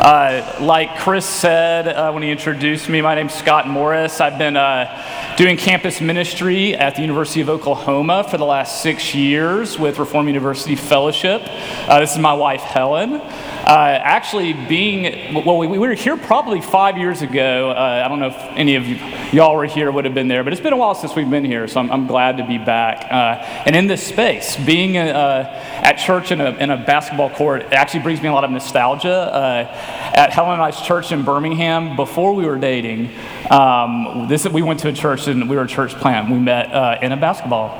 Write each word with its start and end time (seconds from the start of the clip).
Uh, 0.00 0.56
like 0.62 0.96
Chris 0.96 1.26
said 1.26 1.86
uh, 1.86 2.10
when 2.10 2.22
he 2.22 2.30
introduced 2.30 2.88
me, 2.88 3.02
my 3.02 3.14
name's 3.14 3.34
Scott 3.34 3.68
Morris. 3.68 4.18
I've 4.18 4.38
been 4.38 4.56
uh, 4.56 5.34
doing 5.36 5.58
campus 5.58 6.00
ministry 6.00 6.74
at 6.74 6.94
the 6.94 7.02
University 7.02 7.42
of 7.42 7.50
Oklahoma 7.50 8.24
for 8.24 8.38
the 8.38 8.46
last 8.46 8.82
six 8.82 9.14
years 9.14 9.78
with 9.78 9.98
Reformed 9.98 10.28
University 10.28 10.74
Fellowship. 10.74 11.42
Uh, 11.44 12.00
this 12.00 12.12
is 12.12 12.18
my 12.18 12.32
wife, 12.32 12.62
Helen. 12.62 13.20
Uh, 13.70 14.00
actually, 14.02 14.52
being, 14.52 15.32
well, 15.44 15.56
we, 15.56 15.68
we, 15.68 15.78
were 15.78 15.94
here 15.94 16.16
probably 16.16 16.60
five 16.60 16.98
years 16.98 17.22
ago. 17.22 17.70
Uh, 17.70 18.02
I 18.04 18.08
don't 18.08 18.18
know 18.18 18.26
if 18.26 18.36
any 18.56 18.74
of 18.74 18.84
y'all 19.32 19.54
were 19.54 19.64
here, 19.64 19.92
would 19.92 20.04
have 20.04 20.12
been 20.12 20.26
there, 20.26 20.42
but 20.42 20.52
it's 20.52 20.60
been 20.60 20.72
a 20.72 20.76
while 20.76 20.96
since 20.96 21.14
we've 21.14 21.30
been 21.30 21.44
here, 21.44 21.68
so 21.68 21.78
I'm, 21.78 21.88
I'm 21.92 22.08
glad 22.08 22.38
to 22.38 22.44
be 22.44 22.58
back. 22.58 23.06
Uh, 23.08 23.40
and 23.66 23.76
in 23.76 23.86
this 23.86 24.04
space, 24.04 24.56
being 24.56 24.96
uh, 24.96 25.44
at 25.84 25.98
church 25.98 26.32
in 26.32 26.40
a, 26.40 26.50
in 26.56 26.70
a 26.70 26.78
basketball 26.78 27.30
court 27.30 27.62
actually 27.70 28.02
brings 28.02 28.20
me 28.20 28.28
a 28.28 28.32
lot 28.32 28.42
of 28.42 28.50
nostalgia. 28.50 29.08
Uh, 29.08 30.16
at 30.16 30.32
Helen 30.32 30.54
and 30.54 30.62
I's 30.62 30.82
church 30.82 31.12
in 31.12 31.22
Birmingham, 31.22 31.94
before 31.94 32.34
we 32.34 32.46
were 32.46 32.58
dating, 32.58 33.12
um, 33.52 34.26
this, 34.28 34.48
we 34.48 34.62
went 34.62 34.80
to 34.80 34.88
a 34.88 34.92
church 34.92 35.28
and 35.28 35.48
we 35.48 35.54
were 35.54 35.62
a 35.62 35.68
church 35.68 35.92
plant. 35.94 36.28
We 36.28 36.40
met 36.40 36.72
uh, 36.72 36.98
in 37.02 37.12
a 37.12 37.16
basketball 37.16 37.78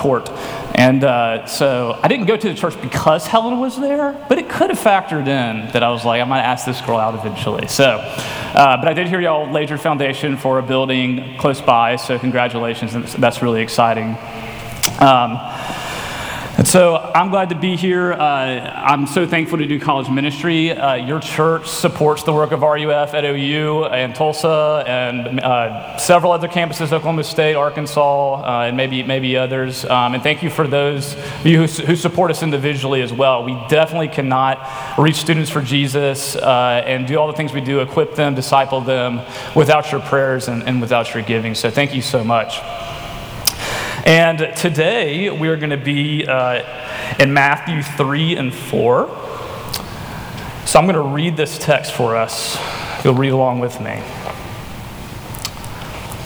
court. 0.00 0.28
And 0.78 1.02
uh, 1.02 1.44
so 1.46 1.98
I 2.04 2.06
didn't 2.06 2.26
go 2.26 2.36
to 2.36 2.48
the 2.48 2.54
church 2.54 2.80
because 2.80 3.26
Helen 3.26 3.58
was 3.58 3.80
there, 3.80 4.12
but 4.28 4.38
it 4.38 4.48
could 4.48 4.70
have 4.70 4.78
factored 4.78 5.26
in 5.26 5.72
that 5.72 5.82
I 5.82 5.90
was 5.90 6.04
like, 6.04 6.20
I 6.20 6.24
might 6.24 6.42
ask 6.42 6.64
this 6.64 6.80
girl 6.80 6.98
out 6.98 7.16
eventually. 7.16 7.66
So, 7.66 7.84
uh, 7.84 8.76
but 8.76 8.86
I 8.86 8.94
did 8.94 9.08
hear 9.08 9.20
y'all 9.20 9.50
laid 9.50 9.70
your 9.70 9.78
foundation 9.78 10.36
for 10.36 10.60
a 10.60 10.62
building 10.62 11.36
close 11.36 11.60
by, 11.60 11.96
so 11.96 12.16
congratulations. 12.16 13.12
That's 13.16 13.42
really 13.42 13.60
exciting. 13.60 14.16
Um, 15.00 15.40
and 16.58 16.66
so 16.66 16.96
I'm 16.96 17.30
glad 17.30 17.50
to 17.50 17.54
be 17.54 17.76
here. 17.76 18.14
Uh, 18.14 18.18
I'm 18.18 19.06
so 19.06 19.28
thankful 19.28 19.58
to 19.58 19.66
do 19.66 19.78
college 19.78 20.10
ministry. 20.10 20.72
Uh, 20.72 20.94
your 20.94 21.20
church 21.20 21.68
supports 21.68 22.24
the 22.24 22.32
work 22.32 22.50
of 22.50 22.62
RUF 22.62 23.14
at 23.14 23.24
OU 23.24 23.84
and 23.84 24.12
Tulsa 24.12 24.82
and 24.84 25.38
uh, 25.38 25.96
several 25.98 26.32
other 26.32 26.48
campuses, 26.48 26.86
Oklahoma 26.86 27.22
State, 27.22 27.54
Arkansas, 27.54 28.42
uh, 28.42 28.66
and 28.66 28.76
maybe, 28.76 29.04
maybe 29.04 29.36
others. 29.36 29.84
Um, 29.84 30.14
and 30.14 30.22
thank 30.24 30.42
you 30.42 30.50
for 30.50 30.66
those 30.66 31.14
of 31.14 31.46
you 31.46 31.64
who, 31.64 31.66
who, 31.84 31.94
support 31.94 32.32
us 32.32 32.42
individually 32.42 33.02
as 33.02 33.12
well. 33.12 33.44
We 33.44 33.52
definitely 33.68 34.08
cannot 34.08 34.98
reach 34.98 35.16
students 35.16 35.50
for 35.50 35.62
Jesus 35.62 36.34
uh, 36.34 36.82
and 36.84 37.06
do 37.06 37.18
all 37.18 37.28
the 37.28 37.36
things 37.36 37.52
we 37.52 37.60
do, 37.60 37.78
equip 37.78 38.16
them, 38.16 38.34
disciple 38.34 38.80
them, 38.80 39.20
without 39.54 39.92
your 39.92 40.00
prayers 40.00 40.48
and, 40.48 40.64
and 40.64 40.80
without 40.80 41.14
your 41.14 41.22
giving. 41.22 41.54
So 41.54 41.70
thank 41.70 41.94
you 41.94 42.02
so 42.02 42.24
much. 42.24 42.58
And 44.08 44.56
today 44.56 45.28
we 45.28 45.48
are 45.48 45.56
going 45.56 45.68
to 45.68 45.76
be 45.76 46.26
uh, 46.26 46.64
in 47.18 47.34
Matthew 47.34 47.82
3 47.82 48.36
and 48.36 48.54
4. 48.54 49.06
So 50.64 50.78
I'm 50.78 50.86
going 50.86 50.94
to 50.94 51.02
read 51.02 51.36
this 51.36 51.58
text 51.58 51.92
for 51.92 52.16
us. 52.16 52.56
You'll 53.04 53.12
read 53.12 53.32
along 53.32 53.58
with 53.58 53.78
me. 53.82 54.02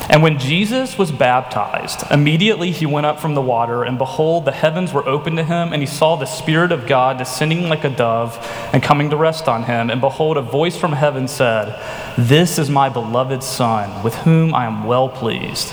And 0.08 0.22
when 0.22 0.38
Jesus 0.38 0.96
was 0.96 1.10
baptized, 1.10 2.04
immediately 2.08 2.70
he 2.70 2.86
went 2.86 3.06
up 3.06 3.18
from 3.18 3.34
the 3.34 3.42
water, 3.42 3.82
and 3.82 3.98
behold, 3.98 4.44
the 4.44 4.52
heavens 4.52 4.92
were 4.92 5.08
opened 5.08 5.38
to 5.38 5.44
him, 5.44 5.72
and 5.72 5.82
he 5.82 5.86
saw 5.86 6.14
the 6.14 6.26
Spirit 6.26 6.70
of 6.70 6.86
God 6.86 7.18
descending 7.18 7.68
like 7.68 7.82
a 7.82 7.90
dove 7.90 8.38
and 8.72 8.80
coming 8.80 9.10
to 9.10 9.16
rest 9.16 9.48
on 9.48 9.64
him. 9.64 9.90
And 9.90 10.00
behold, 10.00 10.36
a 10.36 10.42
voice 10.42 10.76
from 10.76 10.92
heaven 10.92 11.26
said, 11.26 11.82
This 12.16 12.60
is 12.60 12.70
my 12.70 12.88
beloved 12.90 13.42
Son, 13.42 14.04
with 14.04 14.14
whom 14.14 14.54
I 14.54 14.66
am 14.66 14.84
well 14.84 15.08
pleased. 15.08 15.72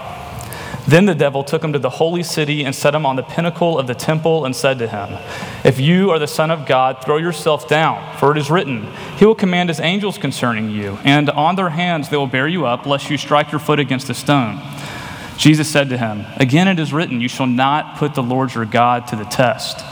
Then 0.87 1.05
the 1.05 1.15
devil 1.15 1.43
took 1.43 1.63
him 1.63 1.73
to 1.73 1.79
the 1.79 1.89
holy 1.89 2.23
city 2.23 2.63
and 2.63 2.75
set 2.75 2.95
him 2.95 3.05
on 3.05 3.15
the 3.15 3.23
pinnacle 3.23 3.77
of 3.77 3.87
the 3.87 3.95
temple 3.95 4.45
and 4.45 4.55
said 4.55 4.79
to 4.79 4.87
him, 4.87 5.17
If 5.63 5.79
you 5.79 6.11
are 6.11 6.19
the 6.19 6.27
Son 6.27 6.51
of 6.51 6.65
God, 6.65 7.03
throw 7.03 7.17
yourself 7.17 7.67
down, 7.67 8.17
for 8.17 8.31
it 8.31 8.37
is 8.37 8.49
written, 8.49 8.87
He 9.17 9.25
will 9.25 9.35
command 9.35 9.69
His 9.69 9.79
angels 9.79 10.17
concerning 10.17 10.69
you, 10.69 10.97
and 11.03 11.29
on 11.29 11.55
their 11.55 11.69
hands 11.69 12.09
they 12.09 12.17
will 12.17 12.27
bear 12.27 12.47
you 12.47 12.65
up, 12.65 12.85
lest 12.85 13.09
you 13.09 13.17
strike 13.17 13.51
your 13.51 13.59
foot 13.59 13.79
against 13.79 14.09
a 14.09 14.13
stone. 14.13 14.59
Jesus 15.37 15.67
said 15.69 15.89
to 15.89 15.97
him, 15.97 16.25
Again 16.37 16.67
it 16.67 16.77
is 16.77 16.93
written, 16.93 17.19
You 17.19 17.27
shall 17.27 17.47
not 17.47 17.97
put 17.97 18.13
the 18.13 18.23
Lord 18.23 18.53
your 18.53 18.65
God 18.65 19.07
to 19.07 19.15
the 19.15 19.25
test. 19.25 19.83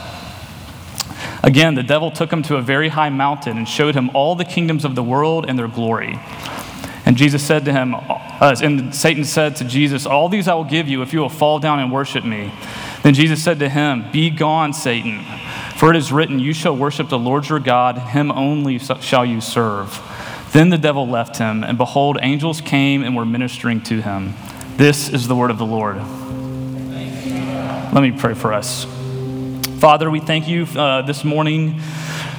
Again, 1.42 1.74
the 1.74 1.82
devil 1.82 2.10
took 2.10 2.32
him 2.32 2.42
to 2.44 2.56
a 2.56 2.62
very 2.62 2.88
high 2.88 3.08
mountain 3.08 3.56
and 3.56 3.68
showed 3.68 3.94
him 3.94 4.10
all 4.14 4.34
the 4.34 4.44
kingdoms 4.44 4.84
of 4.84 4.94
the 4.94 5.02
world 5.02 5.46
and 5.48 5.58
their 5.58 5.68
glory. 5.68 6.20
And 7.10 7.16
Jesus 7.16 7.44
said 7.44 7.64
to 7.64 7.72
him, 7.72 7.96
uh, 7.96 8.54
and 8.62 8.94
Satan 8.94 9.24
said 9.24 9.56
to 9.56 9.64
Jesus, 9.64 10.06
All 10.06 10.28
these 10.28 10.46
I 10.46 10.54
will 10.54 10.62
give 10.62 10.88
you 10.88 11.02
if 11.02 11.12
you 11.12 11.18
will 11.18 11.28
fall 11.28 11.58
down 11.58 11.80
and 11.80 11.90
worship 11.90 12.24
me. 12.24 12.52
Then 13.02 13.14
Jesus 13.14 13.42
said 13.42 13.58
to 13.58 13.68
him, 13.68 14.04
Be 14.12 14.30
gone, 14.30 14.72
Satan, 14.72 15.24
for 15.74 15.90
it 15.90 15.96
is 15.96 16.12
written, 16.12 16.38
You 16.38 16.52
shall 16.52 16.76
worship 16.76 17.08
the 17.08 17.18
Lord 17.18 17.48
your 17.48 17.58
God, 17.58 17.98
him 17.98 18.30
only 18.30 18.78
shall 18.78 19.26
you 19.26 19.40
serve. 19.40 20.00
Then 20.52 20.70
the 20.70 20.78
devil 20.78 21.08
left 21.08 21.38
him, 21.38 21.64
and 21.64 21.76
behold, 21.76 22.16
angels 22.22 22.60
came 22.60 23.02
and 23.02 23.16
were 23.16 23.26
ministering 23.26 23.82
to 23.82 24.00
him. 24.00 24.34
This 24.76 25.08
is 25.08 25.26
the 25.26 25.34
word 25.34 25.50
of 25.50 25.58
the 25.58 25.66
Lord. 25.66 25.96
Let 27.92 28.02
me 28.02 28.12
pray 28.12 28.34
for 28.34 28.52
us. 28.52 28.84
Father, 29.80 30.08
we 30.12 30.20
thank 30.20 30.46
you 30.46 30.62
uh, 30.76 31.02
this 31.02 31.24
morning 31.24 31.80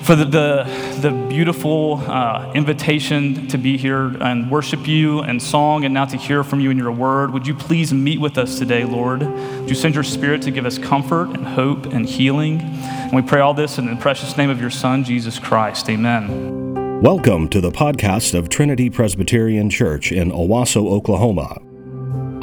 for 0.04 0.16
the, 0.16 0.26
the, 0.26 1.00
the 1.02 1.12
beautiful 1.30 2.02
uh, 2.08 2.52
invitation 2.54 3.48
to 3.48 3.58
be 3.58 3.78
here 3.78 4.08
and 4.22 4.50
worship 4.50 4.88
you 4.88 5.20
and 5.20 5.42
song 5.42 5.86
and 5.86 5.94
now 5.94 6.06
to 6.06 6.18
hear 6.18 6.44
from 6.44 6.60
you 6.60 6.72
in 6.72 6.78
your 6.78 6.92
word. 6.92 7.32
Would 7.32 7.46
you 7.46 7.54
please 7.54 7.94
meet 7.94 8.20
with 8.20 8.38
us 8.38 8.58
today, 8.58 8.84
Lord? 8.84 9.22
Would 9.22 9.70
you 9.70 9.76
send 9.76 9.94
your 9.94 10.04
spirit 10.04 10.42
to 10.44 10.52
give 10.52 10.66
us 10.66 10.78
comfort 10.78 11.30
and 11.30 11.46
hope 11.46 11.86
and 11.88 12.08
healing? 12.08 12.62
And 12.62 13.14
we 13.14 13.22
pray 13.22 13.42
all 13.42 13.54
this 13.54 13.78
in 13.78 13.86
the 13.86 13.96
precious 13.96 14.38
name 14.38 14.50
of 14.50 14.60
your 14.60 14.72
Son, 14.72 15.04
Jesus 15.04 15.38
Christ. 15.38 15.88
Amen. 15.90 17.02
Welcome 17.02 17.48
to 17.50 17.62
the 17.62 17.72
podcast 17.72 18.38
of 18.38 18.50
Trinity 18.50 18.90
Presbyterian 18.90 19.70
Church 19.70 20.12
in 20.12 20.32
Owasso, 20.32 20.92
Oklahoma. 20.92 21.60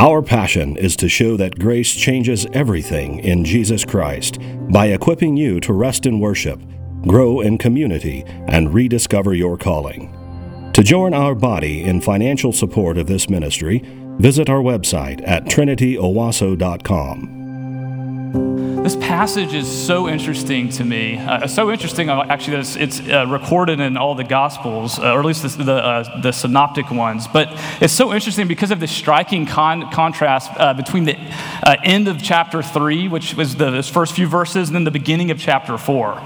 Our 0.00 0.22
passion 0.22 0.76
is 0.76 0.94
to 0.96 1.08
show 1.08 1.36
that 1.38 1.58
grace 1.58 1.92
changes 1.92 2.46
everything 2.52 3.18
in 3.18 3.44
Jesus 3.44 3.84
Christ 3.84 4.38
by 4.70 4.86
equipping 4.86 5.36
you 5.36 5.58
to 5.60 5.72
rest 5.72 6.06
in 6.06 6.20
worship 6.20 6.60
grow 7.06 7.40
in 7.40 7.58
community, 7.58 8.24
and 8.46 8.74
rediscover 8.74 9.34
your 9.34 9.56
calling. 9.56 10.14
To 10.72 10.82
join 10.82 11.14
our 11.14 11.34
body 11.34 11.82
in 11.82 12.00
financial 12.00 12.52
support 12.52 12.98
of 12.98 13.06
this 13.06 13.28
ministry, 13.28 13.82
visit 14.18 14.48
our 14.48 14.60
website 14.60 15.26
at 15.26 15.44
trinityowasso.com. 15.44 17.38
This 18.82 18.94
passage 18.96 19.54
is 19.54 19.66
so 19.66 20.08
interesting 20.08 20.68
to 20.70 20.84
me. 20.84 21.18
Uh, 21.18 21.46
so 21.46 21.70
interesting, 21.70 22.08
uh, 22.08 22.24
actually, 22.28 22.56
that 22.56 22.60
it's, 22.60 22.76
it's 22.76 23.00
uh, 23.08 23.26
recorded 23.26 23.80
in 23.80 23.96
all 23.96 24.14
the 24.14 24.24
Gospels, 24.24 24.98
uh, 24.98 25.14
or 25.14 25.20
at 25.20 25.26
least 25.26 25.42
the, 25.42 25.64
the, 25.64 25.74
uh, 25.74 26.20
the, 26.20 26.32
synoptic 26.32 26.90
ones. 26.90 27.26
But 27.26 27.48
it's 27.80 27.92
so 27.92 28.14
interesting 28.14 28.46
because 28.46 28.70
of 28.70 28.80
the 28.80 28.86
striking 28.86 29.46
con- 29.46 29.90
contrast 29.90 30.52
uh, 30.56 30.74
between 30.74 31.04
the 31.04 31.16
end 31.84 32.06
of 32.08 32.22
chapter 32.22 32.62
3, 32.62 33.08
which 33.08 33.34
was 33.34 33.56
the 33.56 33.82
first 33.82 34.14
few 34.14 34.28
verses, 34.28 34.68
and 34.68 34.76
then 34.76 34.84
the 34.84 34.90
beginning 34.90 35.30
of 35.30 35.38
chapter 35.38 35.76
4. 35.76 36.22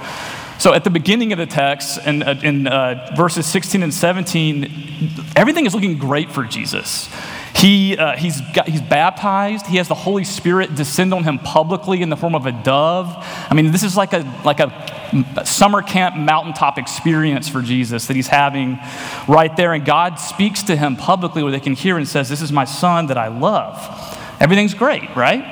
So 0.63 0.73
at 0.73 0.85
the 0.85 0.91
beginning 0.91 1.33
of 1.33 1.41
the 1.41 1.47
text, 1.47 1.99
in, 2.07 2.23
uh, 2.23 2.41
in 2.41 2.69
uh, 2.69 3.15
verses 3.17 3.47
16 3.47 3.83
and 3.83 3.93
17, 3.93 5.11
everything 5.35 5.67
is 5.67 5.75
looking 5.75 5.99
great 5.99 6.31
for 6.31 6.45
Jesus. 6.45 7.13
He, 7.57 7.97
uh, 7.97 8.17
he's, 8.17 8.41
got, 8.55 8.69
he's 8.69 8.81
baptized. 8.81 9.67
He 9.67 9.79
has 9.79 9.89
the 9.89 9.97
Holy 9.97 10.23
Spirit 10.23 10.77
descend 10.77 11.13
on 11.13 11.25
him 11.25 11.41
publicly 11.41 12.01
in 12.01 12.11
the 12.11 12.17
form 12.17 12.37
of 12.37 12.47
a 12.47 12.53
dove. 12.53 13.13
I 13.51 13.55
mean, 13.55 13.73
this 13.73 13.83
is 13.83 13.97
like 13.97 14.13
a, 14.13 14.21
like 14.45 14.61
a 14.61 15.45
summer 15.45 15.83
camp 15.83 16.15
mountaintop 16.15 16.79
experience 16.79 17.49
for 17.49 17.61
Jesus 17.61 18.07
that 18.07 18.15
he's 18.15 18.29
having 18.29 18.79
right 19.27 19.57
there. 19.57 19.73
And 19.73 19.85
God 19.85 20.21
speaks 20.21 20.63
to 20.63 20.77
him 20.77 20.95
publicly 20.95 21.43
where 21.43 21.51
they 21.51 21.59
can 21.59 21.75
hear 21.75 21.97
and 21.97 22.07
says, 22.07 22.29
This 22.29 22.41
is 22.41 22.53
my 22.53 22.67
son 22.67 23.07
that 23.07 23.19
I 23.19 23.27
love. 23.27 24.17
Everything's 24.39 24.75
great, 24.75 25.17
right? 25.17 25.43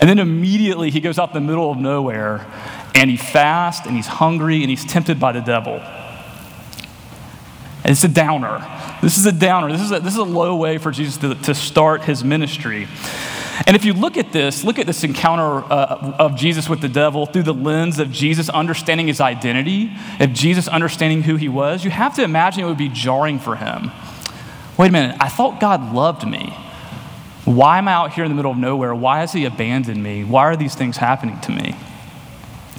And 0.00 0.10
then 0.10 0.18
immediately 0.18 0.90
he 0.90 0.98
goes 0.98 1.20
out 1.20 1.28
in 1.28 1.34
the 1.34 1.40
middle 1.40 1.70
of 1.70 1.78
nowhere 1.78 2.44
and 2.94 3.10
he 3.10 3.16
fasts 3.16 3.86
and 3.86 3.96
he's 3.96 4.06
hungry 4.06 4.62
and 4.62 4.70
he's 4.70 4.84
tempted 4.84 5.18
by 5.18 5.32
the 5.32 5.40
devil. 5.40 5.74
And 7.84 7.90
it's 7.90 8.04
a 8.04 8.08
downer. 8.08 8.66
This 9.02 9.18
is 9.18 9.26
a 9.26 9.32
downer. 9.32 9.70
This 9.70 9.82
is 9.82 9.92
a, 9.92 10.00
this 10.00 10.14
is 10.14 10.18
a 10.18 10.24
low 10.24 10.56
way 10.56 10.78
for 10.78 10.90
Jesus 10.90 11.18
to, 11.18 11.34
to 11.34 11.54
start 11.54 12.04
his 12.04 12.24
ministry. 12.24 12.88
And 13.66 13.76
if 13.76 13.84
you 13.84 13.92
look 13.92 14.16
at 14.16 14.32
this, 14.32 14.64
look 14.64 14.78
at 14.78 14.86
this 14.86 15.04
encounter 15.04 15.64
uh, 15.70 16.16
of 16.18 16.34
Jesus 16.36 16.68
with 16.68 16.80
the 16.80 16.88
devil 16.88 17.26
through 17.26 17.44
the 17.44 17.54
lens 17.54 17.98
of 17.98 18.10
Jesus 18.10 18.48
understanding 18.48 19.06
his 19.06 19.20
identity, 19.20 19.92
of 20.18 20.32
Jesus 20.32 20.66
understanding 20.66 21.22
who 21.22 21.36
he 21.36 21.48
was, 21.48 21.84
you 21.84 21.90
have 21.90 22.14
to 22.16 22.24
imagine 22.24 22.64
it 22.64 22.66
would 22.66 22.78
be 22.78 22.88
jarring 22.88 23.38
for 23.38 23.56
him. 23.56 23.92
Wait 24.76 24.88
a 24.88 24.92
minute, 24.92 25.16
I 25.20 25.28
thought 25.28 25.60
God 25.60 25.94
loved 25.94 26.26
me. 26.26 26.52
Why 27.44 27.78
am 27.78 27.86
I 27.86 27.92
out 27.92 28.12
here 28.14 28.24
in 28.24 28.30
the 28.30 28.34
middle 28.34 28.50
of 28.50 28.58
nowhere? 28.58 28.94
Why 28.94 29.20
has 29.20 29.32
he 29.32 29.44
abandoned 29.44 30.02
me? 30.02 30.24
Why 30.24 30.44
are 30.44 30.56
these 30.56 30.74
things 30.74 30.96
happening 30.96 31.38
to 31.42 31.52
me? 31.52 31.76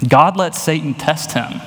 God 0.06 0.36
lets 0.36 0.60
Satan 0.60 0.94
test 0.94 1.32
him. 1.32 1.60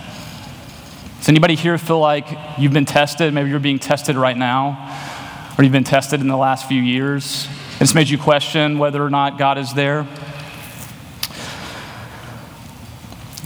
Does 1.17 1.29
anybody 1.29 1.55
here 1.55 1.77
feel 1.77 1.99
like 1.99 2.27
you've 2.57 2.73
been 2.73 2.85
tested? 2.85 3.33
Maybe 3.33 3.49
you're 3.49 3.59
being 3.59 3.79
tested 3.79 4.15
right 4.15 4.37
now, 4.37 5.53
or 5.57 5.63
you've 5.63 5.73
been 5.73 5.83
tested 5.83 6.21
in 6.21 6.27
the 6.27 6.37
last 6.37 6.67
few 6.67 6.81
years. 6.81 7.47
It's 7.79 7.95
made 7.95 8.07
you 8.07 8.17
question 8.17 8.77
whether 8.77 9.03
or 9.03 9.09
not 9.09 9.37
God 9.37 9.57
is 9.57 9.73
there. 9.73 10.07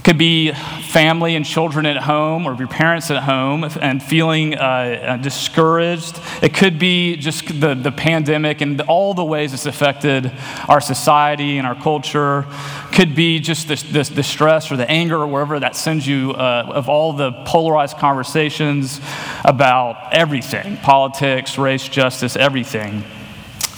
Could 0.04 0.18
be 0.18 0.52
family 0.52 1.34
and 1.34 1.46
children 1.46 1.86
at 1.86 1.96
home 1.96 2.46
or 2.46 2.54
your 2.54 2.68
parents 2.68 3.10
at 3.10 3.22
home 3.22 3.64
and 3.80 4.02
feeling 4.02 4.54
uh, 4.54 4.60
uh, 4.60 5.16
discouraged. 5.16 6.20
It 6.42 6.52
could 6.52 6.78
be 6.78 7.16
just 7.16 7.48
the, 7.58 7.74
the 7.74 7.90
pandemic 7.90 8.60
and 8.60 8.78
all 8.82 9.14
the 9.14 9.24
ways 9.24 9.54
it's 9.54 9.64
affected 9.64 10.30
our 10.68 10.82
society 10.82 11.56
and 11.56 11.66
our 11.66 11.74
culture. 11.74 12.44
Could 12.92 13.14
be 13.14 13.40
just 13.40 13.66
this, 13.66 13.82
this, 13.82 14.10
the 14.10 14.22
stress 14.22 14.70
or 14.70 14.76
the 14.76 14.88
anger 14.90 15.16
or 15.16 15.26
wherever 15.26 15.58
that 15.58 15.74
sends 15.74 16.06
you 16.06 16.32
uh, 16.32 16.70
of 16.72 16.90
all 16.90 17.14
the 17.14 17.32
polarized 17.46 17.96
conversations 17.96 19.00
about 19.42 20.12
everything 20.12 20.76
politics, 20.78 21.56
race, 21.56 21.88
justice, 21.88 22.36
everything. 22.36 23.02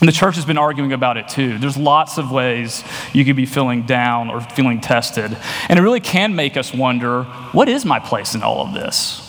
And 0.00 0.08
the 0.08 0.12
church 0.12 0.36
has 0.36 0.44
been 0.44 0.58
arguing 0.58 0.92
about 0.92 1.16
it 1.16 1.28
too. 1.28 1.58
There's 1.58 1.76
lots 1.76 2.18
of 2.18 2.30
ways 2.30 2.84
you 3.14 3.24
could 3.24 3.36
be 3.36 3.46
feeling 3.46 3.86
down 3.86 4.28
or 4.28 4.40
feeling 4.40 4.80
tested. 4.80 5.36
And 5.68 5.78
it 5.78 5.82
really 5.82 6.00
can 6.00 6.34
make 6.34 6.56
us 6.56 6.74
wonder 6.74 7.24
what 7.52 7.68
is 7.68 7.84
my 7.84 7.98
place 7.98 8.34
in 8.34 8.42
all 8.42 8.60
of 8.60 8.74
this? 8.74 9.20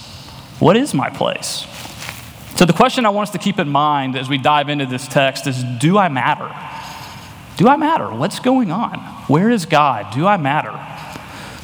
What 0.60 0.75
is 0.75 0.94
my 0.94 1.10
place? 1.10 1.66
So, 2.58 2.66
the 2.66 2.74
question 2.74 3.06
I 3.06 3.10
want 3.10 3.30
us 3.30 3.34
to 3.34 3.38
keep 3.38 3.60
in 3.60 3.69
mind 3.69 4.18
as 4.18 4.30
we 4.30 4.40
dive 4.40 4.68
into 4.68 4.88
this 4.88 5.08
text 5.08 5.46
is 5.46 5.64
Do 5.80 5.98
I 5.98 6.10
matter? 6.10 6.52
Do 7.56 7.68
I 7.68 7.78
matter? 7.78 8.12
What's 8.12 8.40
going 8.40 8.72
on? 8.72 9.00
Where 9.28 9.50
is 9.50 9.66
God? 9.66 10.14
Do 10.14 10.28
I 10.28 10.38
matter? 10.38 10.72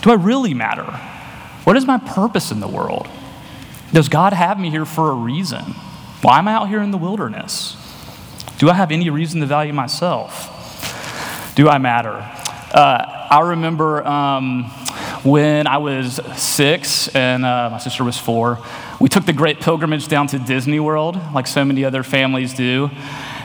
Do 0.01 0.11
I 0.11 0.15
really 0.15 0.53
matter? 0.53 0.85
What 1.63 1.77
is 1.77 1.85
my 1.85 1.97
purpose 1.97 2.51
in 2.51 2.59
the 2.59 2.67
world? 2.67 3.07
Does 3.91 4.07
God 4.07 4.33
have 4.33 4.59
me 4.59 4.69
here 4.69 4.85
for 4.85 5.11
a 5.11 5.15
reason? 5.15 5.63
Why 6.21 6.39
am 6.39 6.47
I 6.47 6.53
out 6.53 6.69
here 6.69 6.81
in 6.81 6.91
the 6.91 6.97
wilderness? 6.97 7.75
Do 8.57 8.69
I 8.69 8.73
have 8.73 8.91
any 8.91 9.09
reason 9.09 9.41
to 9.41 9.47
value 9.47 9.73
myself? 9.73 10.49
Do 11.55 11.69
I 11.69 11.79
matter? 11.79 12.17
Uh, 12.73 13.27
I 13.29 13.39
remember 13.41 14.05
um, 14.07 14.65
when 15.23 15.67
I 15.67 15.77
was 15.77 16.19
six 16.35 17.07
and 17.15 17.45
uh, 17.45 17.69
my 17.71 17.77
sister 17.79 18.03
was 18.03 18.17
four, 18.17 18.59
we 18.99 19.09
took 19.09 19.25
the 19.25 19.33
great 19.33 19.59
pilgrimage 19.59 20.07
down 20.07 20.27
to 20.27 20.39
Disney 20.39 20.79
World, 20.79 21.19
like 21.33 21.47
so 21.47 21.65
many 21.65 21.83
other 21.83 22.03
families 22.03 22.53
do. 22.53 22.89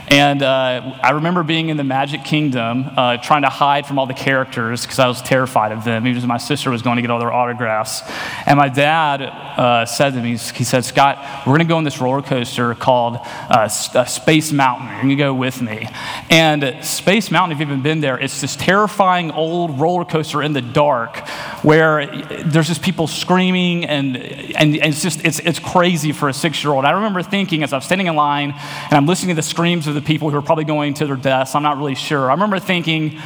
And 0.09 0.41
uh, 0.41 0.97
I 1.03 1.11
remember 1.11 1.43
being 1.43 1.69
in 1.69 1.77
the 1.77 1.83
Magic 1.83 2.23
Kingdom, 2.23 2.89
uh, 2.97 3.17
trying 3.17 3.43
to 3.43 3.49
hide 3.49 3.85
from 3.85 3.99
all 3.99 4.07
the 4.07 4.15
characters 4.15 4.81
because 4.81 4.97
I 4.97 5.07
was 5.07 5.21
terrified 5.21 5.71
of 5.71 5.83
them, 5.83 6.07
even 6.07 6.27
my 6.27 6.39
sister 6.39 6.71
was 6.71 6.81
going 6.81 6.95
to 6.95 7.03
get 7.03 7.11
all 7.11 7.19
their 7.19 7.31
autographs. 7.31 8.01
And 8.47 8.57
my 8.57 8.69
dad 8.69 9.21
uh, 9.21 9.85
said 9.85 10.13
to 10.13 10.21
me, 10.21 10.31
he 10.31 10.63
said, 10.63 10.83
Scott, 10.83 11.45
we're 11.45 11.51
going 11.51 11.59
to 11.59 11.65
go 11.65 11.77
on 11.77 11.83
this 11.83 12.01
roller 12.01 12.23
coaster 12.23 12.73
called 12.73 13.17
uh, 13.21 13.69
uh, 13.93 14.05
Space 14.05 14.51
Mountain. 14.51 14.87
You're 14.87 14.97
going 14.97 15.09
to 15.09 15.15
go 15.15 15.33
with 15.35 15.61
me. 15.61 15.87
And 16.31 16.83
Space 16.83 17.29
Mountain, 17.29 17.55
if 17.55 17.59
you've 17.59 17.69
even 17.69 17.83
been 17.83 18.01
there, 18.01 18.17
it's 18.19 18.41
this 18.41 18.55
terrifying 18.55 19.29
old 19.29 19.79
roller 19.79 20.05
coaster 20.05 20.41
in 20.41 20.53
the 20.53 20.61
dark 20.61 21.19
where 21.61 22.07
there's 22.45 22.67
just 22.67 22.81
people 22.81 23.05
screaming 23.05 23.85
and, 23.85 24.17
and, 24.17 24.75
and 24.75 24.85
it's 24.85 25.03
just, 25.03 25.23
it's, 25.23 25.39
it's 25.39 25.59
crazy 25.59 26.13
for 26.13 26.29
a 26.29 26.33
six-year-old. 26.33 26.83
I 26.83 26.91
remember 26.91 27.21
thinking 27.21 27.61
as 27.61 27.73
I 27.73 27.77
was 27.77 27.85
standing 27.85 28.07
in 28.07 28.15
line 28.15 28.55
and 28.57 28.93
I'm 28.93 29.05
listening 29.05 29.35
to 29.35 29.35
the 29.35 29.47
screams 29.47 29.85
of 29.85 29.98
the 29.99 30.05
people 30.05 30.29
who 30.29 30.37
are 30.37 30.41
probably 30.41 30.63
going 30.63 30.93
to 30.95 31.05
their 31.05 31.15
deaths. 31.15 31.55
I'm 31.55 31.63
not 31.63 31.77
really 31.77 31.95
sure. 31.95 32.29
I 32.29 32.33
remember 32.33 32.59
thinking, 32.59 33.19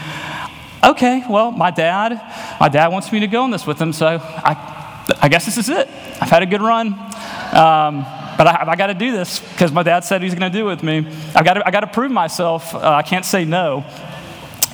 okay, 0.84 1.24
well, 1.30 1.52
my 1.52 1.72
dad, 1.72 2.12
my 2.60 2.70
dad 2.70 2.88
wants 2.88 3.12
me 3.12 3.20
to 3.20 3.28
go 3.28 3.44
on 3.44 3.52
this 3.52 3.68
with 3.68 3.80
him, 3.80 3.94
so 3.94 4.08
I, 4.08 5.06
I 5.22 5.30
guess 5.30 5.46
this 5.46 5.58
is 5.58 5.70
it. 5.70 5.88
I've 6.20 6.30
had 6.30 6.42
a 6.44 6.48
good 6.48 6.62
run. 6.62 6.88
Um, 7.54 8.06
but 8.36 8.48
I, 8.48 8.66
I 8.68 8.76
got 8.76 8.88
to 8.88 8.96
do 8.96 9.12
this 9.12 9.40
because 9.40 9.72
my 9.72 9.84
dad 9.84 10.04
said 10.04 10.24
he's 10.24 10.34
going 10.34 10.52
to 10.52 10.58
do 10.58 10.68
it 10.68 10.72
with 10.72 10.84
me. 10.84 11.06
I 11.36 11.44
got 11.44 11.68
I 11.68 11.80
to 11.80 11.88
prove 11.88 12.12
myself. 12.12 12.74
Uh, 12.74 12.80
I 12.80 13.04
can't 13.04 13.26
say 13.26 13.46
no. 13.46 13.86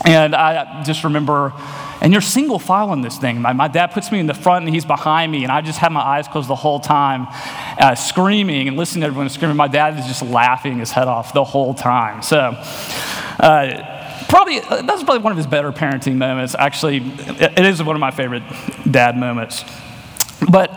And 0.06 0.34
I 0.34 0.84
just 0.84 1.04
remember, 1.04 1.54
and 2.02 2.14
you're 2.14 2.22
single 2.22 2.60
file 2.60 2.94
in 2.94 3.02
this 3.02 3.18
thing. 3.18 3.42
My, 3.42 3.52
my, 3.54 3.68
dad 3.68 3.88
puts 3.88 4.12
me 4.12 4.20
in 4.20 4.28
the 4.28 4.34
front 4.34 4.66
and 4.66 4.74
he's 4.74 4.86
behind 4.86 5.32
me, 5.32 5.44
and 5.44 5.52
I 5.52 5.62
just 5.62 5.80
have 5.80 5.92
my 5.92 6.02
eyes 6.02 6.28
closed 6.28 6.48
the 6.48 6.56
whole 6.56 6.80
time, 6.80 7.28
uh, 7.80 7.96
screaming 7.96 8.70
and 8.70 8.78
listening 8.78 9.02
to 9.02 9.08
everyone 9.08 9.30
screaming. 9.30 9.58
My 9.58 9.68
dad 9.68 10.00
is 10.00 10.06
just 10.06 10.22
laughing 10.22 10.80
his 10.80 10.92
head 10.92 11.08
off 11.08 11.34
the 11.34 11.44
whole 11.44 11.74
time. 11.74 12.22
So, 12.22 12.38
uh, 12.38 14.26
probably, 14.30 14.60
uh, 14.60 14.84
that's 14.84 15.04
probably 15.04 15.20
one 15.20 15.32
of 15.32 15.38
his 15.38 15.48
better 15.48 15.72
parenting 15.74 16.16
moments. 16.16 16.56
Actually, 16.58 16.98
it, 16.98 17.60
is 17.60 17.84
one 17.84 17.96
of 17.96 18.00
my 18.00 18.12
favorite 18.12 18.44
dad 18.90 19.18
moments. 19.18 19.66
But, 20.50 20.72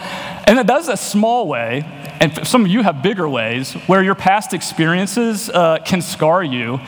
and 0.49 0.59
it 0.59 0.67
does 0.67 0.89
a 0.89 0.97
small 0.97 1.47
way, 1.47 1.85
and 2.21 2.45
some 2.45 2.65
of 2.65 2.71
you 2.73 2.83
have 2.83 3.03
bigger 3.03 3.29
ways, 3.29 3.75
where 3.87 4.03
your 4.03 4.17
past 4.17 4.53
experiences 4.53 5.49
uh, 5.49 5.79
can 5.85 6.03
scar 6.03 6.43
you 6.43 6.81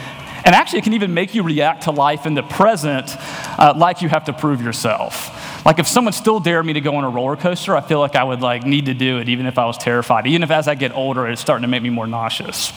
and 0.44 0.54
actually, 0.54 0.80
it 0.80 0.82
can 0.82 0.92
even 0.92 1.14
make 1.14 1.34
you 1.34 1.42
react 1.42 1.84
to 1.84 1.90
life 1.90 2.26
in 2.26 2.34
the 2.34 2.42
present 2.42 3.16
uh, 3.58 3.72
like 3.76 4.02
you 4.02 4.10
have 4.10 4.26
to 4.26 4.32
prove 4.32 4.60
yourself. 4.60 5.64
Like 5.64 5.78
if 5.78 5.88
someone 5.88 6.12
still 6.12 6.38
dared 6.38 6.66
me 6.66 6.74
to 6.74 6.82
go 6.82 6.96
on 6.96 7.04
a 7.04 7.08
roller 7.08 7.36
coaster, 7.36 7.74
I 7.74 7.80
feel 7.80 7.98
like 7.98 8.14
I 8.14 8.24
would 8.24 8.42
like 8.42 8.64
need 8.64 8.86
to 8.86 8.94
do 8.94 9.18
it 9.18 9.30
even 9.30 9.46
if 9.46 9.58
I 9.58 9.64
was 9.64 9.78
terrified. 9.78 10.26
Even 10.26 10.42
if 10.42 10.50
as 10.50 10.68
I 10.68 10.74
get 10.74 10.92
older, 10.92 11.26
it's 11.26 11.40
starting 11.40 11.62
to 11.62 11.68
make 11.68 11.82
me 11.82 11.88
more 11.88 12.06
nauseous. 12.06 12.72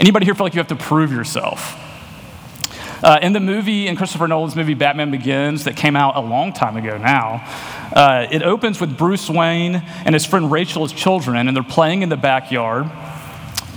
Anybody 0.00 0.24
here 0.24 0.34
feel 0.34 0.46
like 0.46 0.54
you 0.54 0.60
have 0.60 0.68
to 0.68 0.76
prove 0.76 1.12
yourself? 1.12 1.82
Uh, 3.02 3.18
in 3.20 3.34
the 3.34 3.40
movie, 3.40 3.86
in 3.86 3.94
Christopher 3.94 4.26
Nolan's 4.26 4.56
movie 4.56 4.72
Batman 4.72 5.10
Begins, 5.10 5.64
that 5.64 5.76
came 5.76 5.96
out 5.96 6.16
a 6.16 6.20
long 6.20 6.54
time 6.54 6.78
ago 6.78 6.96
now, 6.96 7.44
uh, 7.94 8.26
it 8.30 8.42
opens 8.42 8.80
with 8.80 8.96
Bruce 8.96 9.28
Wayne 9.28 9.82
and 10.04 10.14
his 10.14 10.24
friend 10.24 10.50
Rachel's 10.50 10.94
children, 10.94 11.46
and 11.46 11.54
they're 11.54 11.62
playing 11.62 12.00
in 12.00 12.08
the 12.08 12.16
backyard 12.16 12.90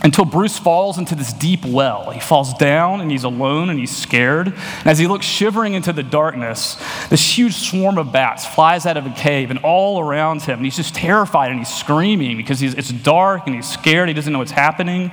until 0.03 0.25
Bruce 0.25 0.57
falls 0.57 0.97
into 0.97 1.15
this 1.15 1.33
deep 1.33 1.65
well. 1.65 2.11
He 2.11 2.19
falls 2.19 2.53
down 2.53 3.01
and 3.01 3.11
he's 3.11 3.23
alone 3.23 3.69
and 3.69 3.79
he's 3.79 3.95
scared. 3.95 4.47
And 4.47 4.87
as 4.87 4.97
he 4.97 5.07
looks 5.07 5.25
shivering 5.25 5.73
into 5.73 5.93
the 5.93 6.03
darkness, 6.03 6.77
this 7.09 7.37
huge 7.37 7.55
swarm 7.55 7.97
of 7.97 8.11
bats 8.11 8.45
flies 8.45 8.85
out 8.85 8.97
of 8.97 9.05
a 9.05 9.11
cave 9.11 9.49
and 9.49 9.59
all 9.59 9.99
around 9.99 10.41
him. 10.43 10.59
And 10.59 10.65
he's 10.65 10.77
just 10.77 10.95
terrified 10.95 11.51
and 11.51 11.59
he's 11.59 11.73
screaming 11.73 12.37
because 12.37 12.61
it's 12.61 12.91
dark 12.91 13.47
and 13.47 13.55
he's 13.55 13.69
scared. 13.69 14.07
He 14.07 14.13
doesn't 14.13 14.31
know 14.31 14.39
what's 14.39 14.51
happening. 14.51 15.11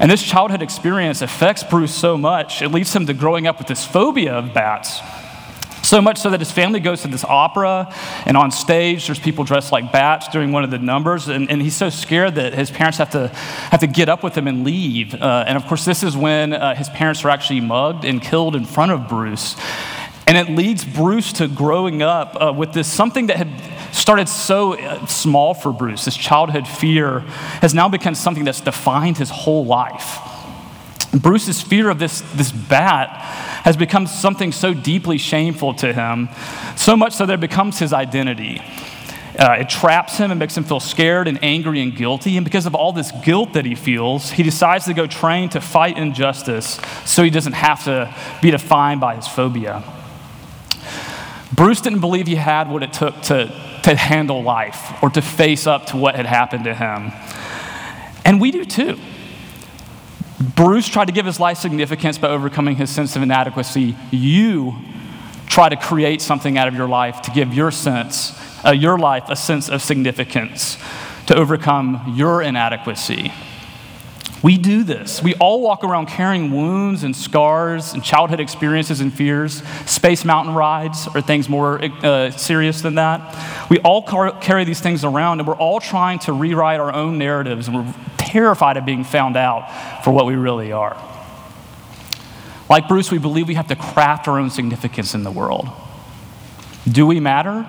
And 0.00 0.10
this 0.10 0.22
childhood 0.22 0.62
experience 0.62 1.22
affects 1.22 1.62
Bruce 1.62 1.94
so 1.94 2.16
much, 2.16 2.62
it 2.62 2.70
leads 2.70 2.94
him 2.94 3.06
to 3.06 3.14
growing 3.14 3.46
up 3.46 3.58
with 3.58 3.68
this 3.68 3.84
phobia 3.84 4.34
of 4.34 4.54
bats. 4.54 5.00
So 5.90 6.00
much 6.00 6.18
so 6.18 6.30
that 6.30 6.38
his 6.38 6.52
family 6.52 6.78
goes 6.78 7.02
to 7.02 7.08
this 7.08 7.24
opera, 7.24 7.92
and 8.24 8.36
on 8.36 8.52
stage, 8.52 9.08
there's 9.08 9.18
people 9.18 9.42
dressed 9.42 9.72
like 9.72 9.90
bats 9.90 10.28
during 10.28 10.52
one 10.52 10.62
of 10.62 10.70
the 10.70 10.78
numbers. 10.78 11.26
And, 11.26 11.50
and 11.50 11.60
he's 11.60 11.74
so 11.74 11.90
scared 11.90 12.36
that 12.36 12.54
his 12.54 12.70
parents 12.70 12.98
have 12.98 13.10
to, 13.10 13.26
have 13.26 13.80
to 13.80 13.88
get 13.88 14.08
up 14.08 14.22
with 14.22 14.38
him 14.38 14.46
and 14.46 14.62
leave. 14.62 15.20
Uh, 15.20 15.42
and 15.48 15.56
of 15.56 15.66
course, 15.66 15.84
this 15.84 16.04
is 16.04 16.16
when 16.16 16.52
uh, 16.52 16.76
his 16.76 16.88
parents 16.90 17.24
are 17.24 17.28
actually 17.28 17.60
mugged 17.60 18.04
and 18.04 18.22
killed 18.22 18.54
in 18.54 18.66
front 18.66 18.92
of 18.92 19.08
Bruce. 19.08 19.56
And 20.28 20.38
it 20.38 20.48
leads 20.54 20.84
Bruce 20.84 21.32
to 21.32 21.48
growing 21.48 22.02
up 22.02 22.40
uh, 22.40 22.52
with 22.56 22.72
this 22.72 22.86
something 22.86 23.26
that 23.26 23.36
had 23.36 23.50
started 23.92 24.28
so 24.28 24.78
uh, 24.78 25.04
small 25.06 25.54
for 25.54 25.72
Bruce. 25.72 26.04
This 26.04 26.16
childhood 26.16 26.68
fear 26.68 27.18
has 27.62 27.74
now 27.74 27.88
become 27.88 28.14
something 28.14 28.44
that's 28.44 28.60
defined 28.60 29.18
his 29.18 29.30
whole 29.30 29.66
life. 29.66 30.29
Bruce's 31.12 31.60
fear 31.60 31.90
of 31.90 31.98
this, 31.98 32.20
this 32.34 32.52
bat 32.52 33.08
has 33.64 33.76
become 33.76 34.06
something 34.06 34.52
so 34.52 34.72
deeply 34.72 35.18
shameful 35.18 35.74
to 35.74 35.92
him, 35.92 36.28
so 36.76 36.96
much 36.96 37.14
so 37.14 37.26
that 37.26 37.34
it 37.34 37.40
becomes 37.40 37.78
his 37.78 37.92
identity. 37.92 38.62
Uh, 39.38 39.56
it 39.58 39.68
traps 39.68 40.18
him 40.18 40.30
and 40.30 40.38
makes 40.38 40.56
him 40.56 40.64
feel 40.64 40.80
scared 40.80 41.26
and 41.26 41.42
angry 41.42 41.80
and 41.80 41.96
guilty. 41.96 42.36
And 42.36 42.44
because 42.44 42.66
of 42.66 42.74
all 42.74 42.92
this 42.92 43.10
guilt 43.24 43.54
that 43.54 43.64
he 43.64 43.74
feels, 43.74 44.30
he 44.30 44.42
decides 44.42 44.84
to 44.84 44.94
go 44.94 45.06
train 45.06 45.48
to 45.50 45.60
fight 45.60 45.96
injustice 45.96 46.78
so 47.04 47.22
he 47.22 47.30
doesn't 47.30 47.54
have 47.54 47.84
to 47.84 48.14
be 48.42 48.50
defined 48.50 49.00
by 49.00 49.16
his 49.16 49.26
phobia. 49.26 49.82
Bruce 51.52 51.80
didn't 51.80 52.00
believe 52.00 52.26
he 52.26 52.36
had 52.36 52.70
what 52.70 52.82
it 52.82 52.92
took 52.92 53.20
to, 53.22 53.46
to 53.82 53.96
handle 53.96 54.42
life 54.42 55.02
or 55.02 55.10
to 55.10 55.22
face 55.22 55.66
up 55.66 55.86
to 55.86 55.96
what 55.96 56.14
had 56.14 56.26
happened 56.26 56.64
to 56.64 56.74
him. 56.74 57.12
And 58.24 58.40
we 58.40 58.50
do 58.50 58.64
too. 58.64 58.98
Bruce 60.40 60.88
tried 60.88 61.06
to 61.06 61.12
give 61.12 61.26
his 61.26 61.38
life 61.38 61.58
significance 61.58 62.16
by 62.16 62.28
overcoming 62.28 62.76
his 62.76 62.88
sense 62.88 63.14
of 63.14 63.22
inadequacy. 63.22 63.94
You 64.10 64.74
try 65.46 65.68
to 65.68 65.76
create 65.76 66.22
something 66.22 66.56
out 66.56 66.66
of 66.66 66.74
your 66.74 66.88
life 66.88 67.20
to 67.22 67.30
give 67.30 67.52
your 67.52 67.70
sense, 67.70 68.32
uh, 68.64 68.70
your 68.70 68.98
life, 68.98 69.24
a 69.28 69.36
sense 69.36 69.68
of 69.68 69.82
significance, 69.82 70.78
to 71.26 71.36
overcome 71.36 72.14
your 72.16 72.40
inadequacy. 72.40 73.32
We 74.42 74.56
do 74.56 74.84
this. 74.84 75.22
We 75.22 75.34
all 75.34 75.60
walk 75.60 75.84
around 75.84 76.06
carrying 76.06 76.50
wounds 76.50 77.04
and 77.04 77.14
scars 77.14 77.92
and 77.92 78.02
childhood 78.02 78.40
experiences 78.40 79.00
and 79.00 79.12
fears. 79.12 79.62
Space 79.84 80.24
mountain 80.24 80.54
rides 80.54 81.06
or 81.14 81.20
things 81.20 81.46
more 81.46 81.84
uh, 81.84 82.30
serious 82.30 82.80
than 82.80 82.94
that. 82.94 83.68
We 83.68 83.78
all 83.80 84.00
car- 84.00 84.32
carry 84.40 84.64
these 84.64 84.80
things 84.80 85.04
around 85.04 85.40
and 85.40 85.46
we're 85.46 85.56
all 85.56 85.78
trying 85.78 86.20
to 86.20 86.32
rewrite 86.32 86.80
our 86.80 86.90
own 86.90 87.18
narratives 87.18 87.68
and 87.68 87.76
we're 87.76 87.94
terrified 88.30 88.76
of 88.76 88.84
being 88.84 89.04
found 89.04 89.36
out 89.36 90.04
for 90.04 90.10
what 90.12 90.26
we 90.26 90.34
really 90.34 90.72
are. 90.72 90.96
Like 92.68 92.86
Bruce, 92.86 93.10
we 93.10 93.18
believe 93.18 93.48
we 93.48 93.54
have 93.54 93.68
to 93.68 93.76
craft 93.76 94.28
our 94.28 94.38
own 94.38 94.50
significance 94.50 95.14
in 95.14 95.24
the 95.24 95.30
world. 95.30 95.68
Do 96.88 97.06
we 97.06 97.18
matter? 97.18 97.66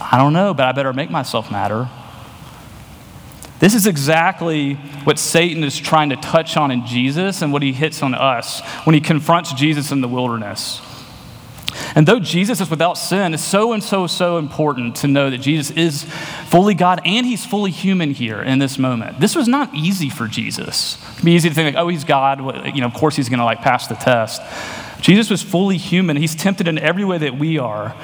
I 0.00 0.16
don't 0.18 0.32
know, 0.32 0.54
but 0.54 0.66
I 0.66 0.72
better 0.72 0.92
make 0.92 1.10
myself 1.10 1.50
matter. 1.50 1.88
This 3.58 3.74
is 3.74 3.86
exactly 3.86 4.74
what 5.04 5.18
Satan 5.18 5.64
is 5.64 5.76
trying 5.76 6.10
to 6.10 6.16
touch 6.16 6.56
on 6.56 6.70
in 6.70 6.86
Jesus 6.86 7.42
and 7.42 7.52
what 7.52 7.62
he 7.62 7.72
hits 7.72 8.02
on 8.02 8.14
us 8.14 8.60
when 8.84 8.94
he 8.94 9.00
confronts 9.00 9.52
Jesus 9.54 9.90
in 9.90 10.02
the 10.02 10.08
wilderness. 10.08 10.80
And 11.96 12.06
though 12.06 12.20
Jesus 12.20 12.60
is 12.60 12.68
without 12.68 12.98
sin, 12.98 13.32
it's 13.32 13.42
so 13.42 13.72
and 13.72 13.82
so, 13.82 14.06
so 14.06 14.36
important 14.36 14.96
to 14.96 15.08
know 15.08 15.30
that 15.30 15.38
Jesus 15.38 15.74
is 15.74 16.04
fully 16.44 16.74
God 16.74 17.00
and 17.06 17.24
he's 17.24 17.46
fully 17.46 17.70
human 17.70 18.10
here 18.10 18.42
in 18.42 18.58
this 18.58 18.78
moment. 18.78 19.18
This 19.18 19.34
was 19.34 19.48
not 19.48 19.74
easy 19.74 20.10
for 20.10 20.28
Jesus. 20.28 21.02
It'd 21.14 21.24
be 21.24 21.32
easy 21.32 21.48
to 21.48 21.54
think, 21.54 21.74
like, 21.74 21.82
oh, 21.82 21.88
he's 21.88 22.04
God. 22.04 22.66
You 22.66 22.82
know, 22.82 22.86
of 22.86 22.92
course 22.92 23.16
he's 23.16 23.30
going 23.30 23.38
to 23.38 23.46
like 23.46 23.62
pass 23.62 23.86
the 23.86 23.94
test. 23.94 24.42
Jesus 25.00 25.30
was 25.30 25.42
fully 25.42 25.78
human. 25.78 26.18
He's 26.18 26.34
tempted 26.34 26.68
in 26.68 26.78
every 26.78 27.04
way 27.04 27.16
that 27.16 27.38
we 27.38 27.58
are. 27.58 27.96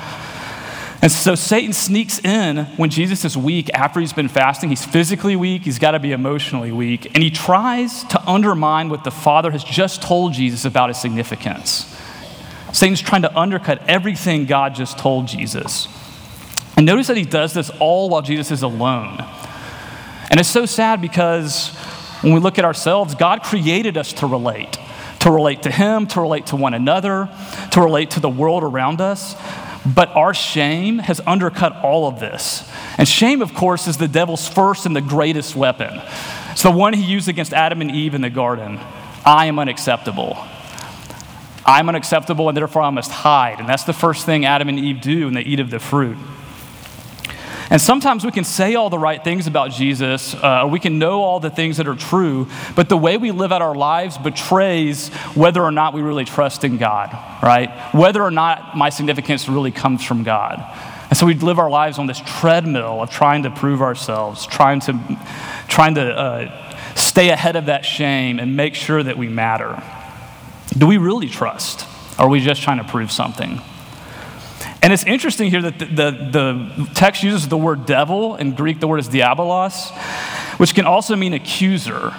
And 1.03 1.13
so 1.13 1.35
Satan 1.35 1.75
sneaks 1.75 2.19
in 2.21 2.65
when 2.77 2.89
Jesus 2.89 3.27
is 3.27 3.37
weak 3.37 3.69
after 3.75 4.01
he's 4.01 4.13
been 4.15 4.29
fasting. 4.29 4.71
He's 4.71 4.87
physically 4.87 5.37
weak, 5.37 5.63
he's 5.65 5.81
got 5.81 5.91
to 5.91 5.99
be 5.99 6.13
emotionally 6.13 6.71
weak, 6.71 7.07
and 7.07 7.23
he 7.23 7.29
tries 7.29 8.05
to 8.05 8.23
undermine 8.27 8.89
what 8.89 9.03
the 9.03 9.11
Father 9.11 9.51
has 9.51 9.65
just 9.65 10.01
told 10.01 10.33
Jesus 10.33 10.65
about 10.65 10.89
his 10.89 10.99
significance. 10.99 11.93
Satan's 12.73 13.01
trying 13.01 13.23
to 13.23 13.39
undercut 13.39 13.83
everything 13.87 14.47
God 14.47 14.75
just 14.75 14.99
told 14.99 15.29
Jesus. 15.29 15.89
And 16.77 16.87
notice 16.87 17.07
that 17.09 17.17
he 17.17 17.25
does 17.25 17.53
this 17.53 17.71
all 17.79 18.09
while 18.09 18.23
Jesus 18.23 18.51
is 18.51 18.63
alone. 18.63 19.19
And 20.31 20.41
it's 20.41 20.49
so 20.49 20.65
sad 20.65 21.01
because 21.03 21.77
when 22.23 22.33
we 22.33 22.41
look 22.41 22.59
at 22.59 22.65
ourselves, 22.65 23.15
God 23.15 23.43
created 23.43 23.97
us 23.99 24.13
to 24.15 24.27
relate, 24.27 24.79
to 25.21 25.31
relate 25.31 25.63
to 25.63 25.71
Him, 25.71 26.07
to 26.09 26.21
relate 26.21 26.47
to 26.47 26.57
one 26.57 26.73
another, 26.73 27.29
to 27.73 27.81
relate 27.81 28.13
to 28.13 28.21
the 28.21 28.31
world 28.31 28.63
around 28.63 29.01
us. 29.01 29.35
But 29.85 30.09
our 30.11 30.33
shame 30.33 30.99
has 31.01 31.21
undercut 31.27 31.77
all 31.85 32.07
of 32.07 32.21
this. 32.21 32.71
And 32.97 33.09
shame, 33.09 33.43
of 33.43 33.53
course, 33.53 33.89
is 33.89 33.97
the 33.97 34.09
devil's 34.09 34.49
first 34.49 34.87
and 34.87 34.95
the 34.95 35.01
greatest 35.01 35.57
weapon. 35.57 36.01
It's 36.53 36.63
the 36.63 36.71
one 36.71 36.93
he 36.93 37.05
used 37.05 37.29
against 37.29 37.53
Adam 37.53 37.81
and 37.81 37.91
Eve 37.91 38.15
in 38.15 38.21
the 38.21 38.31
garden. 38.31 38.79
I 39.27 39.47
am 39.47 39.59
unacceptable. 39.59 40.37
I'm 41.65 41.89
unacceptable, 41.89 42.49
and 42.49 42.57
therefore 42.57 42.83
I 42.83 42.91
must 42.91 43.11
hide. 43.11 43.61
And 43.61 43.69
that's 43.69 43.85
the 43.85 43.93
first 43.93 44.27
thing 44.27 44.45
Adam 44.45 44.69
and 44.69 44.79
Eve 44.79 45.01
do 45.01 45.27
when 45.27 45.35
they 45.35 45.43
eat 45.43 45.61
of 45.61 45.71
the 45.71 45.79
fruit. 45.79 46.19
And 47.71 47.81
sometimes 47.81 48.23
we 48.23 48.33
can 48.33 48.45
say 48.45 48.75
all 48.75 48.91
the 48.91 48.99
right 48.99 49.25
things 49.25 49.47
about 49.47 49.71
Jesus, 49.71 50.35
uh, 50.35 50.69
we 50.71 50.79
can 50.79 50.99
know 50.99 51.23
all 51.23 51.41
the 51.41 51.49
things 51.49 51.79
that 51.79 51.89
are 51.89 51.95
true, 51.95 52.49
but 52.77 52.91
the 52.91 52.99
way 52.99 53.17
we 53.17 53.31
live 53.31 53.51
out 53.51 53.63
our 53.63 53.75
lives 53.75 54.19
betrays 54.19 55.09
whether 55.35 55.63
or 55.63 55.71
not 55.71 55.95
we 55.95 56.03
really 56.03 56.27
trust 56.27 56.65
in 56.65 56.77
God, 56.77 57.13
right? 57.43 57.71
Whether 57.95 58.23
or 58.23 58.31
not 58.31 58.77
my 58.77 58.91
significance 58.91 59.49
really 59.49 59.71
comes 59.71 60.05
from 60.05 60.23
God. 60.23 60.63
And 61.09 61.17
so 61.17 61.25
we 61.25 61.33
live 61.33 61.59
our 61.59 61.71
lives 61.71 61.99
on 61.99 62.07
this 62.07 62.21
treadmill 62.21 63.01
of 63.03 63.11
trying 63.11 63.45
to 63.45 63.51
prove 63.51 63.81
ourselves, 63.81 64.47
trying 64.47 64.81
to, 64.81 65.19
trying 65.67 65.95
to 65.95 66.15
uh, 66.15 66.95
stay 66.95 67.31
ahead 67.31 67.57
of 67.57 67.67
that 67.67 67.87
shame 67.87 68.39
and 68.39 68.55
make 68.55 68.75
sure 68.75 69.03
that 69.03 69.17
we 69.17 69.29
matter. 69.29 69.83
Do 70.77 70.87
we 70.87 70.99
really 70.99 71.29
trust? 71.29 71.87
Or 72.19 72.27
are 72.27 72.29
we 72.29 72.41
just 72.41 72.63
trying 72.63 72.79
to 72.79 72.85
prove 72.85 73.11
something? 73.11 73.61
And 74.83 74.93
it's 74.93 75.05
interesting 75.05 75.51
here 75.51 75.63
that 75.63 75.79
the, 75.79 75.85
the, 75.87 76.11
the, 76.11 76.91
text 76.95 77.23
uses 77.23 77.49
the 77.49 77.57
word 77.57 77.87
devil. 77.87 78.35
In 78.35 78.55
Greek, 78.55 78.81
the 78.81 78.89
word 78.89 78.99
is 78.99 79.09
diabolos, 79.09 79.91
which 80.59 80.75
can 80.75 80.87
also 80.87 81.15
mean 81.15 81.35
accuser. 81.35 82.13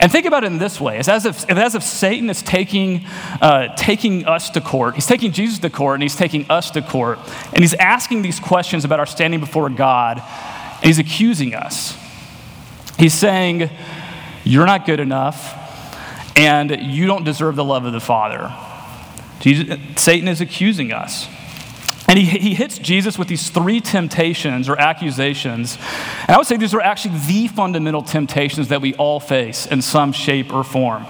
And 0.00 0.10
think 0.10 0.24
about 0.24 0.44
it 0.44 0.48
in 0.48 0.58
this 0.58 0.80
way 0.80 0.98
it's 0.98 1.08
as 1.08 1.26
if, 1.26 1.48
as 1.50 1.74
if 1.74 1.82
Satan 1.82 2.30
is 2.30 2.42
taking, 2.42 3.04
uh, 3.40 3.74
taking 3.76 4.26
us 4.26 4.50
to 4.50 4.60
court. 4.60 4.94
He's 4.94 5.06
taking 5.06 5.32
Jesus 5.32 5.58
to 5.60 5.70
court 5.70 5.94
and 5.94 6.02
he's 6.02 6.16
taking 6.16 6.50
us 6.50 6.70
to 6.72 6.82
court. 6.82 7.18
And 7.52 7.58
he's 7.58 7.74
asking 7.74 8.22
these 8.22 8.40
questions 8.40 8.84
about 8.84 8.98
our 8.98 9.06
standing 9.06 9.40
before 9.40 9.68
God. 9.68 10.18
And 10.18 10.84
he's 10.84 10.98
accusing 10.98 11.54
us. 11.54 11.96
He's 12.98 13.14
saying, 13.14 13.70
You're 14.44 14.66
not 14.66 14.86
good 14.86 15.00
enough, 15.00 15.54
and 16.40 16.70
you 16.80 17.06
don't 17.06 17.24
deserve 17.24 17.54
the 17.54 17.64
love 17.64 17.84
of 17.84 17.92
the 17.92 18.00
Father. 18.00 18.50
Jesus, 19.40 19.78
Satan 19.96 20.26
is 20.26 20.40
accusing 20.40 20.90
us. 20.90 21.28
And 22.08 22.18
he, 22.18 22.24
he 22.24 22.54
hits 22.54 22.78
Jesus 22.78 23.18
with 23.18 23.28
these 23.28 23.50
three 23.50 23.80
temptations 23.80 24.66
or 24.66 24.80
accusations. 24.80 25.76
And 26.22 26.30
I 26.30 26.38
would 26.38 26.46
say 26.46 26.56
these 26.56 26.72
are 26.72 26.80
actually 26.80 27.18
the 27.26 27.48
fundamental 27.48 28.02
temptations 28.02 28.68
that 28.68 28.80
we 28.80 28.94
all 28.94 29.20
face 29.20 29.66
in 29.66 29.82
some 29.82 30.12
shape 30.12 30.50
or 30.50 30.64
form. 30.64 31.06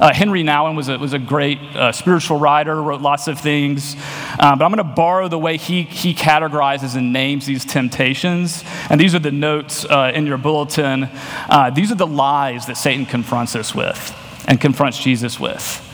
Uh, 0.00 0.12
Henri 0.12 0.44
Nouwen 0.44 0.76
was 0.76 0.88
a, 0.88 0.98
was 0.98 1.12
a 1.12 1.18
great 1.18 1.58
uh, 1.74 1.90
spiritual 1.92 2.38
writer, 2.38 2.80
wrote 2.80 3.00
lots 3.00 3.26
of 3.26 3.40
things. 3.40 3.96
Uh, 4.38 4.54
but 4.54 4.64
I'm 4.64 4.72
going 4.72 4.76
to 4.78 4.84
borrow 4.84 5.28
the 5.28 5.38
way 5.38 5.56
he, 5.56 5.82
he 5.82 6.14
categorizes 6.14 6.96
and 6.96 7.12
names 7.12 7.46
these 7.46 7.64
temptations. 7.64 8.62
And 8.90 9.00
these 9.00 9.14
are 9.14 9.18
the 9.18 9.32
notes 9.32 9.84
uh, 9.84 10.12
in 10.14 10.26
your 10.26 10.38
bulletin. 10.38 11.08
Uh, 11.48 11.70
these 11.70 11.90
are 11.90 11.96
the 11.96 12.06
lies 12.06 12.66
that 12.66 12.76
Satan 12.76 13.06
confronts 13.06 13.56
us 13.56 13.74
with 13.74 14.14
and 14.46 14.60
confronts 14.60 14.98
Jesus 14.98 15.40
with. 15.40 15.84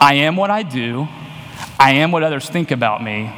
I 0.00 0.14
am 0.14 0.36
what 0.36 0.50
I 0.50 0.62
do, 0.62 1.08
I 1.78 1.92
am 1.92 2.12
what 2.12 2.22
others 2.22 2.48
think 2.48 2.70
about 2.70 3.02
me, 3.02 3.32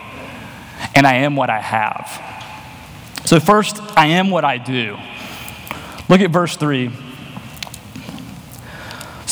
and 0.94 1.06
I 1.06 1.16
am 1.16 1.36
what 1.36 1.50
I 1.50 1.60
have. 1.60 2.22
So, 3.24 3.40
first, 3.40 3.80
I 3.96 4.06
am 4.08 4.30
what 4.30 4.44
I 4.44 4.58
do. 4.58 4.96
Look 6.08 6.20
at 6.20 6.30
verse 6.30 6.56
3. 6.56 7.05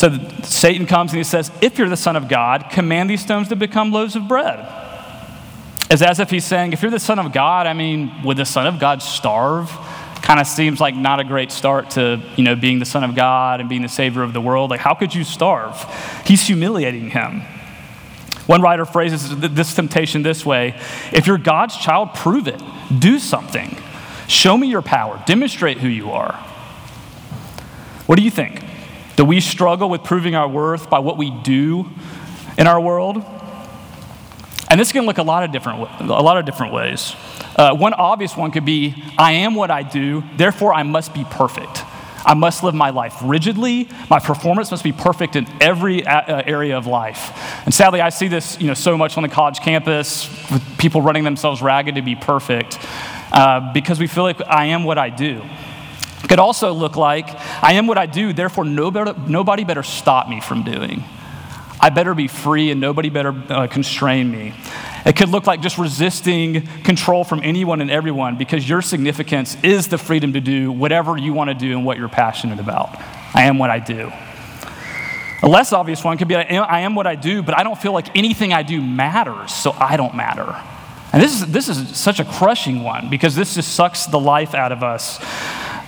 So, 0.05 0.19
Satan 0.43 0.85
comes 0.85 1.13
and 1.13 1.17
he 1.17 1.23
says, 1.23 1.49
If 1.61 1.79
you're 1.79 1.89
the 1.89 1.97
Son 1.97 2.15
of 2.15 2.27
God, 2.27 2.67
command 2.69 3.09
these 3.09 3.21
stones 3.21 3.47
to 3.47 3.55
become 3.55 3.91
loaves 3.91 4.15
of 4.15 4.27
bread. 4.27 4.59
It's 5.89 6.03
as 6.03 6.19
if 6.19 6.29
he's 6.29 6.45
saying, 6.45 6.73
If 6.73 6.83
you're 6.83 6.91
the 6.91 6.99
Son 6.99 7.17
of 7.17 7.33
God, 7.33 7.65
I 7.65 7.73
mean, 7.73 8.11
would 8.23 8.37
the 8.37 8.45
Son 8.45 8.67
of 8.67 8.79
God 8.79 9.01
starve? 9.01 9.71
Kind 10.21 10.39
of 10.39 10.45
seems 10.45 10.79
like 10.79 10.95
not 10.95 11.19
a 11.19 11.23
great 11.23 11.51
start 11.51 11.89
to, 11.91 12.21
you 12.35 12.43
know, 12.43 12.55
being 12.55 12.77
the 12.77 12.85
Son 12.85 13.03
of 13.03 13.15
God 13.15 13.61
and 13.61 13.67
being 13.67 13.81
the 13.81 13.89
Savior 13.89 14.21
of 14.21 14.31
the 14.31 14.41
world. 14.41 14.69
Like, 14.69 14.79
how 14.79 14.93
could 14.93 15.15
you 15.15 15.23
starve? 15.23 15.75
He's 16.23 16.45
humiliating 16.45 17.09
him. 17.09 17.41
One 18.45 18.61
writer 18.61 18.85
phrases 18.85 19.35
this 19.39 19.73
temptation 19.73 20.21
this 20.21 20.45
way 20.45 20.79
If 21.13 21.25
you're 21.25 21.39
God's 21.39 21.77
child, 21.77 22.13
prove 22.13 22.47
it. 22.47 22.61
Do 22.99 23.17
something. 23.17 23.75
Show 24.27 24.55
me 24.55 24.67
your 24.67 24.83
power. 24.83 25.23
Demonstrate 25.25 25.79
who 25.79 25.87
you 25.87 26.11
are. 26.11 26.33
What 28.05 28.17
do 28.17 28.21
you 28.21 28.29
think? 28.29 28.61
Do 29.15 29.25
we 29.25 29.39
struggle 29.39 29.89
with 29.89 30.03
proving 30.03 30.35
our 30.35 30.47
worth 30.47 30.89
by 30.89 30.99
what 30.99 31.17
we 31.17 31.31
do 31.31 31.89
in 32.57 32.67
our 32.67 32.79
world? 32.79 33.23
And 34.69 34.79
this 34.79 34.91
can 34.91 35.05
look 35.05 35.17
a 35.17 35.23
lot 35.23 35.43
of 35.43 35.51
different, 35.51 35.79
a 36.01 36.03
lot 36.03 36.37
of 36.37 36.45
different 36.45 36.73
ways. 36.73 37.15
Uh, 37.55 37.75
one 37.75 37.93
obvious 37.93 38.35
one 38.35 38.51
could 38.51 38.65
be 38.65 38.93
I 39.17 39.33
am 39.33 39.55
what 39.55 39.71
I 39.71 39.83
do, 39.83 40.23
therefore 40.35 40.73
I 40.73 40.83
must 40.83 41.13
be 41.13 41.23
perfect. 41.23 41.83
I 42.25 42.33
must 42.33 42.63
live 42.63 42.73
my 42.73 42.89
life 42.89 43.15
rigidly. 43.23 43.87
My 44.09 44.19
performance 44.19 44.71
must 44.71 44.83
be 44.83 44.91
perfect 44.91 45.35
in 45.35 45.47
every 45.61 46.05
uh, 46.05 46.41
area 46.45 46.75
of 46.75 46.87
life. 46.87 47.31
And 47.65 47.73
sadly, 47.73 48.01
I 48.01 48.09
see 48.09 48.27
this 48.27 48.59
you 48.59 48.67
know, 48.67 48.73
so 48.73 48.97
much 48.97 49.15
on 49.15 49.23
the 49.23 49.29
college 49.29 49.59
campus 49.59 50.27
with 50.51 50.63
people 50.79 51.01
running 51.01 51.23
themselves 51.23 51.61
ragged 51.61 51.95
to 51.95 52.01
be 52.01 52.15
perfect 52.15 52.79
uh, 53.31 53.71
because 53.73 53.99
we 53.99 54.07
feel 54.07 54.23
like 54.23 54.41
I 54.41 54.65
am 54.65 54.83
what 54.83 54.97
I 54.97 55.09
do. 55.09 55.43
It 56.25 56.29
could 56.29 56.39
also 56.39 56.73
look 56.73 56.95
like 56.95 57.29
I 57.63 57.73
am 57.73 57.85
what 57.85 57.99
I 57.99 58.07
do, 58.07 58.33
therefore, 58.33 58.65
nobody, 58.65 59.13
nobody 59.27 59.63
better 59.63 59.83
stop 59.83 60.27
me 60.27 60.41
from 60.41 60.63
doing. 60.63 61.03
I 61.79 61.91
better 61.91 62.15
be 62.15 62.27
free 62.27 62.71
and 62.71 62.81
nobody 62.81 63.11
better 63.11 63.29
uh, 63.47 63.67
constrain 63.67 64.31
me. 64.31 64.55
It 65.05 65.15
could 65.15 65.29
look 65.29 65.45
like 65.45 65.61
just 65.61 65.77
resisting 65.77 66.65
control 66.81 67.23
from 67.23 67.41
anyone 67.43 67.79
and 67.79 67.91
everyone 67.91 68.39
because 68.39 68.67
your 68.67 68.81
significance 68.81 69.55
is 69.61 69.87
the 69.87 69.99
freedom 69.99 70.33
to 70.33 70.41
do 70.41 70.71
whatever 70.71 71.15
you 71.15 71.31
want 71.31 71.51
to 71.51 71.53
do 71.53 71.77
and 71.77 71.85
what 71.85 71.99
you're 71.99 72.09
passionate 72.09 72.59
about. 72.59 72.99
I 73.35 73.43
am 73.43 73.59
what 73.59 73.69
I 73.69 73.77
do. 73.77 74.11
A 75.43 75.47
less 75.47 75.73
obvious 75.73 76.03
one 76.03 76.17
could 76.17 76.27
be 76.27 76.35
I 76.35 76.79
am 76.79 76.95
what 76.95 77.05
I 77.05 77.13
do, 77.13 77.43
but 77.43 77.55
I 77.55 77.61
don't 77.61 77.79
feel 77.79 77.93
like 77.93 78.17
anything 78.17 78.51
I 78.51 78.63
do 78.63 78.81
matters, 78.81 79.53
so 79.53 79.73
I 79.73 79.95
don't 79.95 80.15
matter. 80.15 80.59
And 81.13 81.21
this 81.21 81.39
is, 81.39 81.51
this 81.51 81.69
is 81.69 81.95
such 81.95 82.19
a 82.19 82.25
crushing 82.25 82.83
one 82.83 83.09
because 83.09 83.35
this 83.35 83.53
just 83.55 83.73
sucks 83.75 84.07
the 84.07 84.19
life 84.19 84.55
out 84.55 84.71
of 84.71 84.81
us. 84.81 85.19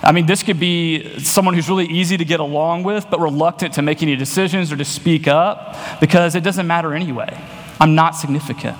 I 0.08 0.12
mean, 0.12 0.24
this 0.24 0.42
could 0.42 0.58
be 0.58 1.18
someone 1.18 1.52
who's 1.52 1.68
really 1.68 1.84
easy 1.84 2.16
to 2.16 2.24
get 2.24 2.40
along 2.40 2.82
with, 2.82 3.10
but 3.10 3.20
reluctant 3.20 3.74
to 3.74 3.82
make 3.82 4.02
any 4.02 4.16
decisions 4.16 4.72
or 4.72 4.76
to 4.78 4.84
speak 4.86 5.28
up 5.28 5.76
because 6.00 6.34
it 6.34 6.42
doesn't 6.42 6.66
matter 6.66 6.94
anyway. 6.94 7.38
I'm 7.78 7.94
not 7.94 8.12
significant. 8.12 8.78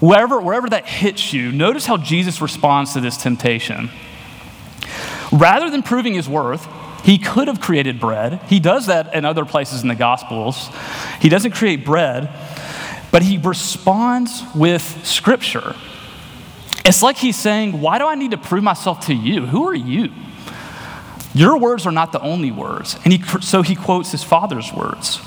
Wherever, 0.00 0.38
wherever 0.38 0.68
that 0.68 0.86
hits 0.86 1.32
you, 1.32 1.50
notice 1.50 1.86
how 1.86 1.96
Jesus 1.96 2.42
responds 2.42 2.92
to 2.92 3.00
this 3.00 3.16
temptation. 3.16 3.88
Rather 5.32 5.70
than 5.70 5.82
proving 5.82 6.12
his 6.12 6.28
worth, 6.28 6.68
he 7.02 7.16
could 7.16 7.48
have 7.48 7.58
created 7.58 7.98
bread. 7.98 8.42
He 8.48 8.60
does 8.60 8.84
that 8.88 9.14
in 9.14 9.24
other 9.24 9.46
places 9.46 9.80
in 9.80 9.88
the 9.88 9.94
Gospels. 9.94 10.68
He 11.22 11.30
doesn't 11.30 11.52
create 11.52 11.86
bread, 11.86 12.28
but 13.10 13.22
he 13.22 13.38
responds 13.38 14.42
with 14.54 15.06
Scripture. 15.06 15.74
It's 16.88 17.02
like 17.02 17.18
he's 17.18 17.36
saying, 17.36 17.82
Why 17.82 17.98
do 17.98 18.06
I 18.06 18.14
need 18.14 18.30
to 18.30 18.38
prove 18.38 18.64
myself 18.64 19.06
to 19.06 19.14
you? 19.14 19.44
Who 19.44 19.68
are 19.68 19.74
you? 19.74 20.10
Your 21.34 21.58
words 21.58 21.86
are 21.86 21.92
not 21.92 22.12
the 22.12 22.20
only 22.20 22.50
words. 22.50 22.98
And 23.04 23.12
he, 23.12 23.22
so 23.40 23.60
he 23.60 23.76
quotes 23.76 24.10
his 24.10 24.24
father's 24.24 24.72
words. 24.72 25.20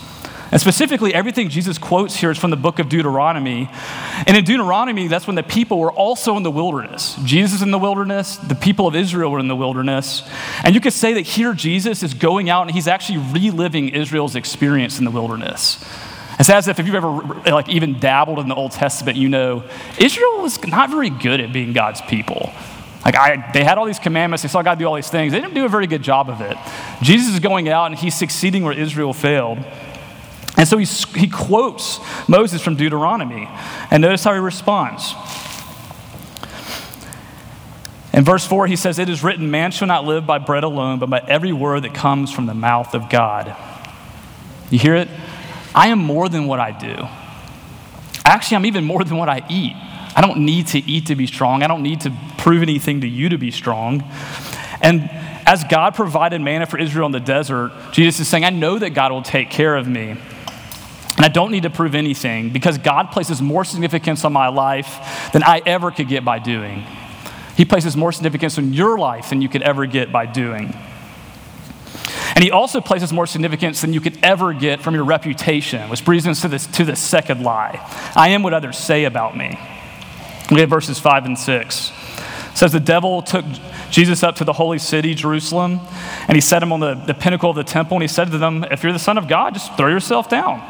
And 0.51 0.60
specifically, 0.60 1.13
everything 1.13 1.50
Jesus 1.50 1.77
quotes 1.77 2.15
here 2.15 2.32
is 2.32 2.39
from 2.39 2.50
the 2.50 2.58
book 2.58 2.80
of 2.80 2.89
Deuteronomy. 2.89 3.70
And 4.25 4.36
in 4.36 4.44
Deuteronomy, 4.44 5.08
that's 5.08 5.27
when 5.27 5.36
the 5.36 5.44
people 5.44 5.77
were 5.77 5.91
also 5.91 6.36
in 6.36 6.41
the 6.41 6.51
wilderness. 6.51 7.15
Jesus 7.24 7.62
in 7.62 7.70
the 7.70 7.77
wilderness, 7.77 8.38
the 8.38 8.56
people 8.56 8.88
of 8.88 8.96
Israel 8.96 9.32
were 9.32 9.39
in 9.39 9.48
the 9.48 9.56
wilderness. 9.56 10.24
And 10.63 10.74
you 10.74 10.82
could 10.82 10.94
say 10.94 11.13
that 11.13 11.22
here 11.22 11.53
Jesus 11.53 12.01
is 12.01 12.15
going 12.15 12.50
out 12.50 12.63
and 12.63 12.72
he's 12.72 12.88
actually 12.88 13.20
reliving 13.20 13.89
Israel's 13.89 14.36
experience 14.36 14.98
in 14.98 15.06
the 15.06 15.12
wilderness. 15.12 15.77
It's 16.41 16.50
as 16.50 16.67
if 16.67 16.79
if 16.79 16.88
you've 16.88 16.95
ever 16.95 17.12
like 17.51 17.69
even 17.69 18.00
dabbled 18.00 18.39
in 18.39 18.48
the 18.48 18.55
Old 18.55 18.71
Testament, 18.71 19.15
you 19.15 19.29
know 19.29 19.63
Israel 20.00 20.41
was 20.41 20.60
not 20.65 20.89
very 20.89 21.12
good 21.12 21.39
at 21.39 21.53
being 21.53 21.71
God's 21.71 22.01
people. 22.01 22.51
Like 23.05 23.15
I, 23.15 23.51
they 23.53 23.63
had 23.63 23.77
all 23.77 23.86
these 23.86 24.00
commandments, 24.00 24.41
they 24.41 24.50
saw 24.50 24.63
God 24.63 24.79
do 24.79 24.86
all 24.86 24.95
these 24.95 25.12
things. 25.12 25.33
They 25.33 25.39
didn't 25.39 25.53
do 25.53 25.65
a 25.65 25.69
very 25.69 25.86
good 25.86 26.01
job 26.01 26.31
of 26.31 26.41
it. 26.41 26.57
Jesus 27.03 27.36
is 27.36 27.39
going 27.39 27.69
out 27.69 27.91
and 27.91 27.95
he's 27.95 28.15
succeeding 28.15 28.63
where 28.63 28.74
Israel 28.74 29.13
failed. 29.13 29.60
And 30.57 30.67
so 30.67 30.79
he, 30.79 30.86
he 31.15 31.27
quotes 31.27 32.00
Moses 32.27 32.60
from 32.60 32.75
Deuteronomy. 32.75 33.48
And 33.91 34.01
notice 34.01 34.24
how 34.24 34.33
he 34.33 34.39
responds. 34.39 35.13
In 38.13 38.24
verse 38.24 38.48
4, 38.48 38.65
he 38.65 38.75
says, 38.75 38.98
It 38.98 39.10
is 39.10 39.24
written, 39.24 39.51
Man 39.51 39.69
shall 39.69 39.88
not 39.88 40.05
live 40.05 40.25
by 40.25 40.39
bread 40.39 40.63
alone, 40.63 40.98
but 40.98 41.07
by 41.07 41.19
every 41.27 41.53
word 41.53 41.83
that 41.83 41.93
comes 41.93 42.31
from 42.31 42.48
the 42.48 42.55
mouth 42.55 42.95
of 42.95 43.12
God. 43.12 43.55
You 44.71 44.79
hear 44.79 44.95
it? 44.95 45.07
I 45.74 45.88
am 45.88 46.00
more 46.00 46.30
than 46.30 46.48
what 46.48 46.60
I 46.60 46.72
do. 46.72 47.08
Actually, 48.25 48.58
I'm 48.58 48.66
even 48.66 48.84
more 48.84 49.04
than 49.04 49.18
what 49.18 49.30
I 49.30 49.46
eat. 49.50 49.74
I 50.16 50.22
don't 50.22 50.46
need 50.46 50.68
to 50.68 50.80
eat 50.80 51.08
to 51.08 51.16
be 51.16 51.28
strong. 51.28 51.63
I 51.63 51.68
don't 51.68 51.84
need 51.84 52.01
to 52.01 52.13
prove 52.38 52.62
anything 52.62 53.01
to 53.01 53.08
you 53.08 53.30
to 53.30 53.38
be 53.38 53.51
strong. 53.51 54.04
And 54.82 55.10
as 55.46 55.63
God 55.63 55.96
provided 55.96 56.42
manna 56.42 56.66
for 56.66 56.78
Israel 56.78 57.06
in 57.06 57.12
the 57.12 57.20
desert, 57.20 57.72
Jesus 57.92 58.20
is 58.22 58.28
saying, 58.28 58.44
I 58.44 58.50
know 58.50 58.78
that 58.78 58.92
God 58.92 59.12
will 59.12 59.22
take 59.22 59.50
care 59.50 59.75
of 59.75 59.88
me. 59.88 60.16
And 61.18 61.25
I 61.25 61.28
don't 61.28 61.51
need 61.51 61.63
to 61.63 61.70
prove 61.70 61.94
anything 61.94 62.51
because 62.51 62.78
God 62.78 63.12
places 63.12 63.42
more 63.42 63.63
significance 63.63 64.25
on 64.25 64.34
my 64.34 64.48
life 64.48 65.30
than 65.34 65.44
I 65.44 65.62
ever 65.66 65.92
could 65.92 66.08
get 66.08 66.25
by 66.25 66.40
doing. 66.40 66.84
He 67.56 67.66
places 67.66 67.96
more 67.96 68.12
significance 68.12 68.58
on 68.58 68.74
your 68.74 68.98
life 68.98 69.30
than 69.30 69.42
you 69.42 69.50
could 69.50 69.62
ever 69.62 69.86
get 69.86 70.12
by 70.12 70.25
doing. 70.25 70.74
And 72.35 72.43
he 72.43 72.51
also 72.51 72.81
places 72.81 73.11
more 73.11 73.27
significance 73.27 73.81
than 73.81 73.93
you 73.93 74.01
could 74.01 74.17
ever 74.23 74.53
get 74.53 74.81
from 74.81 74.95
your 74.95 75.03
reputation, 75.03 75.89
which 75.89 76.05
brings 76.05 76.25
us 76.27 76.41
to 76.41 76.47
this, 76.47 76.67
to 76.67 76.85
the 76.85 76.95
second 76.95 77.43
lie. 77.43 77.79
I 78.15 78.29
am 78.29 78.43
what 78.43 78.53
others 78.53 78.77
say 78.77 79.05
about 79.05 79.35
me. 79.35 79.59
We 80.51 80.59
have 80.61 80.69
verses 80.69 81.00
5 81.00 81.25
and 81.25 81.38
6. 81.38 81.91
It 82.51 82.57
says 82.57 82.71
the 82.71 82.79
devil 82.79 83.21
took 83.21 83.45
Jesus 83.89 84.23
up 84.23 84.35
to 84.38 84.43
the 84.43 84.53
holy 84.53 84.79
city, 84.79 85.15
Jerusalem, 85.15 85.79
and 86.27 86.35
he 86.35 86.41
set 86.41 86.61
him 86.61 86.73
on 86.73 86.79
the, 86.79 86.95
the 86.95 87.13
pinnacle 87.13 87.50
of 87.50 87.55
the 87.55 87.63
temple, 87.63 87.95
and 87.95 88.01
he 88.01 88.07
said 88.07 88.31
to 88.31 88.38
them, 88.38 88.65
If 88.69 88.83
you're 88.83 88.93
the 88.93 89.00
Son 89.00 89.17
of 89.17 89.27
God, 89.27 89.53
just 89.53 89.75
throw 89.77 89.88
yourself 89.88 90.29
down. 90.29 90.61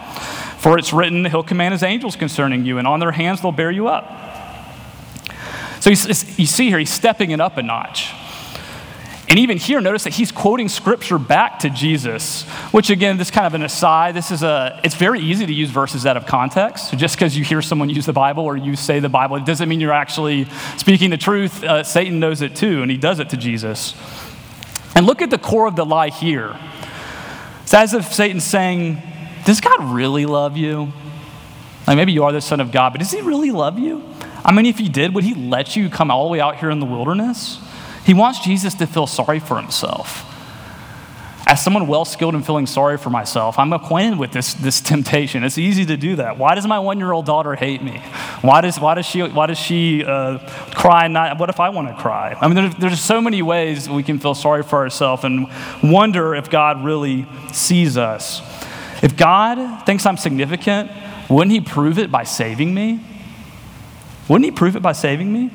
For 0.59 0.77
it's 0.77 0.93
written, 0.93 1.25
He'll 1.25 1.41
command 1.41 1.71
His 1.71 1.81
angels 1.81 2.15
concerning 2.15 2.65
you, 2.65 2.77
and 2.77 2.87
on 2.87 2.99
their 2.99 3.11
hands 3.11 3.41
they'll 3.41 3.51
bear 3.51 3.71
you 3.71 3.87
up. 3.87 4.05
So 5.81 5.89
you 5.89 5.95
see 5.95 6.69
here, 6.69 6.77
he's 6.77 6.93
stepping 6.93 7.31
it 7.31 7.41
up 7.41 7.57
a 7.57 7.63
notch. 7.63 8.13
And 9.31 9.39
even 9.39 9.57
here, 9.57 9.79
notice 9.79 10.03
that 10.03 10.13
he's 10.13 10.29
quoting 10.29 10.67
scripture 10.67 11.17
back 11.17 11.59
to 11.59 11.69
Jesus, 11.69 12.43
which 12.73 12.89
again, 12.89 13.15
this 13.15 13.31
kind 13.31 13.47
of 13.47 13.53
an 13.53 13.63
aside. 13.63 14.13
This 14.13 14.29
is 14.29 14.43
a, 14.43 14.77
it's 14.83 14.95
very 14.95 15.21
easy 15.21 15.45
to 15.45 15.53
use 15.53 15.69
verses 15.69 16.05
out 16.05 16.17
of 16.17 16.25
context. 16.25 16.91
So 16.91 16.97
just 16.97 17.15
because 17.15 17.37
you 17.37 17.45
hear 17.45 17.61
someone 17.61 17.89
use 17.89 18.05
the 18.05 18.11
Bible 18.11 18.43
or 18.43 18.57
you 18.57 18.75
say 18.75 18.99
the 18.99 19.07
Bible, 19.07 19.37
it 19.37 19.45
doesn't 19.45 19.69
mean 19.69 19.79
you're 19.79 19.93
actually 19.93 20.47
speaking 20.75 21.11
the 21.11 21.17
truth. 21.17 21.63
Uh, 21.63 21.81
Satan 21.81 22.19
knows 22.19 22.41
it 22.41 22.57
too, 22.57 22.81
and 22.81 22.91
he 22.91 22.97
does 22.97 23.19
it 23.19 23.29
to 23.29 23.37
Jesus. 23.37 23.95
And 24.95 25.05
look 25.05 25.21
at 25.21 25.29
the 25.29 25.37
core 25.37 25.65
of 25.65 25.77
the 25.77 25.85
lie 25.85 26.09
here. 26.09 26.59
It's 27.63 27.73
as 27.73 27.93
if 27.93 28.11
Satan's 28.11 28.43
saying, 28.43 29.01
does 29.45 29.61
God 29.61 29.81
really 29.81 30.25
love 30.25 30.57
you? 30.57 30.91
Like 31.87 31.95
maybe 31.95 32.11
you 32.11 32.25
are 32.25 32.33
the 32.33 32.41
Son 32.41 32.59
of 32.59 32.73
God, 32.73 32.89
but 32.89 32.99
does 32.99 33.11
He 33.11 33.21
really 33.21 33.51
love 33.51 33.79
you? 33.79 34.03
I 34.43 34.51
mean, 34.51 34.65
if 34.65 34.77
He 34.77 34.89
did, 34.89 35.15
would 35.15 35.23
He 35.23 35.35
let 35.35 35.77
you 35.77 35.89
come 35.89 36.11
all 36.11 36.25
the 36.25 36.33
way 36.33 36.41
out 36.41 36.57
here 36.57 36.69
in 36.69 36.81
the 36.81 36.85
wilderness? 36.85 37.61
He 38.05 38.13
wants 38.13 38.39
Jesus 38.39 38.73
to 38.75 38.87
feel 38.87 39.07
sorry 39.07 39.39
for 39.39 39.59
Himself. 39.59 40.27
As 41.47 41.61
someone 41.61 41.87
well 41.87 42.05
skilled 42.05 42.35
in 42.35 42.43
feeling 42.43 42.65
sorry 42.65 42.97
for 42.97 43.09
myself, 43.09 43.59
I'm 43.59 43.73
acquainted 43.73 44.17
with 44.17 44.31
this, 44.31 44.53
this 44.53 44.79
temptation. 44.79 45.43
It's 45.43 45.57
easy 45.57 45.85
to 45.87 45.97
do 45.97 46.15
that. 46.15 46.37
Why 46.37 46.55
does 46.55 46.65
my 46.65 46.79
one 46.79 46.97
year 46.97 47.11
old 47.11 47.25
daughter 47.25 47.55
hate 47.55 47.83
me? 47.83 47.97
Why 48.41 48.61
does, 48.61 48.79
why 48.79 48.93
does 48.93 49.05
she, 49.05 49.21
why 49.21 49.47
does 49.47 49.57
she 49.57 50.05
uh, 50.05 50.37
cry? 50.73 51.07
Not, 51.07 51.39
what 51.39 51.49
if 51.49 51.59
I 51.59 51.69
want 51.69 51.89
to 51.89 52.01
cry? 52.01 52.37
I 52.39 52.47
mean, 52.47 52.55
there's, 52.55 52.75
there's 52.75 53.01
so 53.01 53.19
many 53.19 53.41
ways 53.41 53.89
we 53.89 54.01
can 54.01 54.19
feel 54.19 54.33
sorry 54.33 54.63
for 54.63 54.79
ourselves 54.79 55.23
and 55.23 55.47
wonder 55.83 56.35
if 56.35 56.49
God 56.49 56.85
really 56.85 57.25
sees 57.51 57.97
us. 57.97 58.41
If 59.03 59.17
God 59.17 59.85
thinks 59.85 60.05
I'm 60.05 60.17
significant, 60.17 60.91
wouldn't 61.29 61.51
He 61.51 61.59
prove 61.59 61.97
it 61.97 62.11
by 62.11 62.23
saving 62.23 62.73
me? 62.73 63.01
Wouldn't 64.29 64.45
He 64.45 64.51
prove 64.51 64.75
it 64.75 64.81
by 64.81 64.93
saving 64.93 65.33
me? 65.33 65.49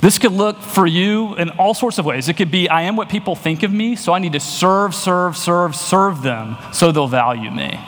This 0.00 0.18
could 0.18 0.32
look 0.32 0.60
for 0.60 0.86
you 0.86 1.34
in 1.36 1.50
all 1.50 1.74
sorts 1.74 1.98
of 1.98 2.04
ways. 2.04 2.28
It 2.28 2.34
could 2.34 2.50
be, 2.50 2.68
I 2.68 2.82
am 2.82 2.96
what 2.96 3.08
people 3.08 3.34
think 3.34 3.62
of 3.62 3.72
me, 3.72 3.96
so 3.96 4.12
I 4.12 4.18
need 4.18 4.34
to 4.34 4.40
serve, 4.40 4.94
serve, 4.94 5.36
serve, 5.36 5.74
serve 5.74 6.22
them 6.22 6.56
so 6.72 6.92
they'll 6.92 7.08
value 7.08 7.50
me. 7.50 7.80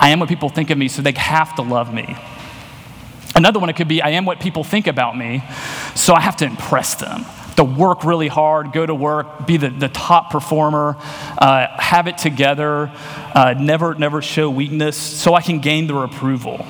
I 0.00 0.10
am 0.10 0.20
what 0.20 0.28
people 0.28 0.48
think 0.48 0.70
of 0.70 0.78
me, 0.78 0.88
so 0.88 1.02
they 1.02 1.12
have 1.12 1.54
to 1.56 1.62
love 1.62 1.92
me. 1.94 2.16
Another 3.34 3.60
one, 3.60 3.70
it 3.70 3.76
could 3.76 3.88
be, 3.88 4.02
I 4.02 4.10
am 4.10 4.24
what 4.24 4.40
people 4.40 4.64
think 4.64 4.86
about 4.86 5.16
me, 5.16 5.44
so 5.94 6.14
I 6.14 6.20
have 6.20 6.36
to 6.38 6.44
impress 6.44 6.94
them 6.96 7.24
to 7.58 7.64
work 7.64 8.04
really 8.04 8.28
hard, 8.28 8.72
go 8.72 8.86
to 8.86 8.94
work, 8.94 9.44
be 9.44 9.56
the, 9.56 9.68
the 9.68 9.88
top 9.88 10.30
performer, 10.30 10.96
uh, 11.38 11.66
have 11.76 12.06
it 12.06 12.16
together, 12.16 12.88
uh, 13.34 13.52
never, 13.58 13.96
never 13.96 14.22
show 14.22 14.48
weakness, 14.48 14.96
so 14.96 15.34
I 15.34 15.42
can 15.42 15.58
gain 15.58 15.88
their 15.88 16.04
approval. 16.04 16.64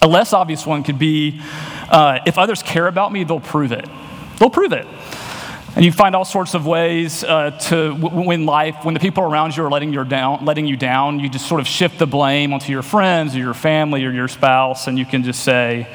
A 0.00 0.08
less 0.08 0.32
obvious 0.32 0.64
one 0.64 0.84
could 0.84 0.98
be 0.98 1.42
uh, 1.88 2.20
if 2.26 2.38
others 2.38 2.62
care 2.62 2.86
about 2.86 3.12
me, 3.12 3.24
they'll 3.24 3.40
prove 3.40 3.72
it. 3.72 3.88
They'll 4.38 4.50
prove 4.50 4.72
it. 4.72 4.86
And 5.76 5.84
you 5.84 5.92
find 5.92 6.16
all 6.16 6.24
sorts 6.24 6.54
of 6.54 6.66
ways 6.66 7.22
uh, 7.22 7.50
to 7.68 7.94
win 7.94 8.46
life 8.46 8.84
when 8.84 8.94
the 8.94 9.00
people 9.00 9.22
around 9.22 9.56
you 9.56 9.64
are 9.64 9.70
letting 9.70 9.92
you 9.92 10.02
down, 10.02 10.44
letting 10.44 10.66
you 10.66 10.76
down. 10.76 11.20
You 11.20 11.28
just 11.28 11.46
sort 11.46 11.60
of 11.60 11.68
shift 11.68 11.98
the 12.00 12.06
blame 12.06 12.52
onto 12.52 12.72
your 12.72 12.82
friends 12.82 13.36
or 13.36 13.38
your 13.38 13.54
family 13.54 14.04
or 14.04 14.10
your 14.10 14.26
spouse, 14.26 14.88
and 14.88 14.98
you 14.98 15.06
can 15.06 15.22
just 15.22 15.44
say, 15.44 15.86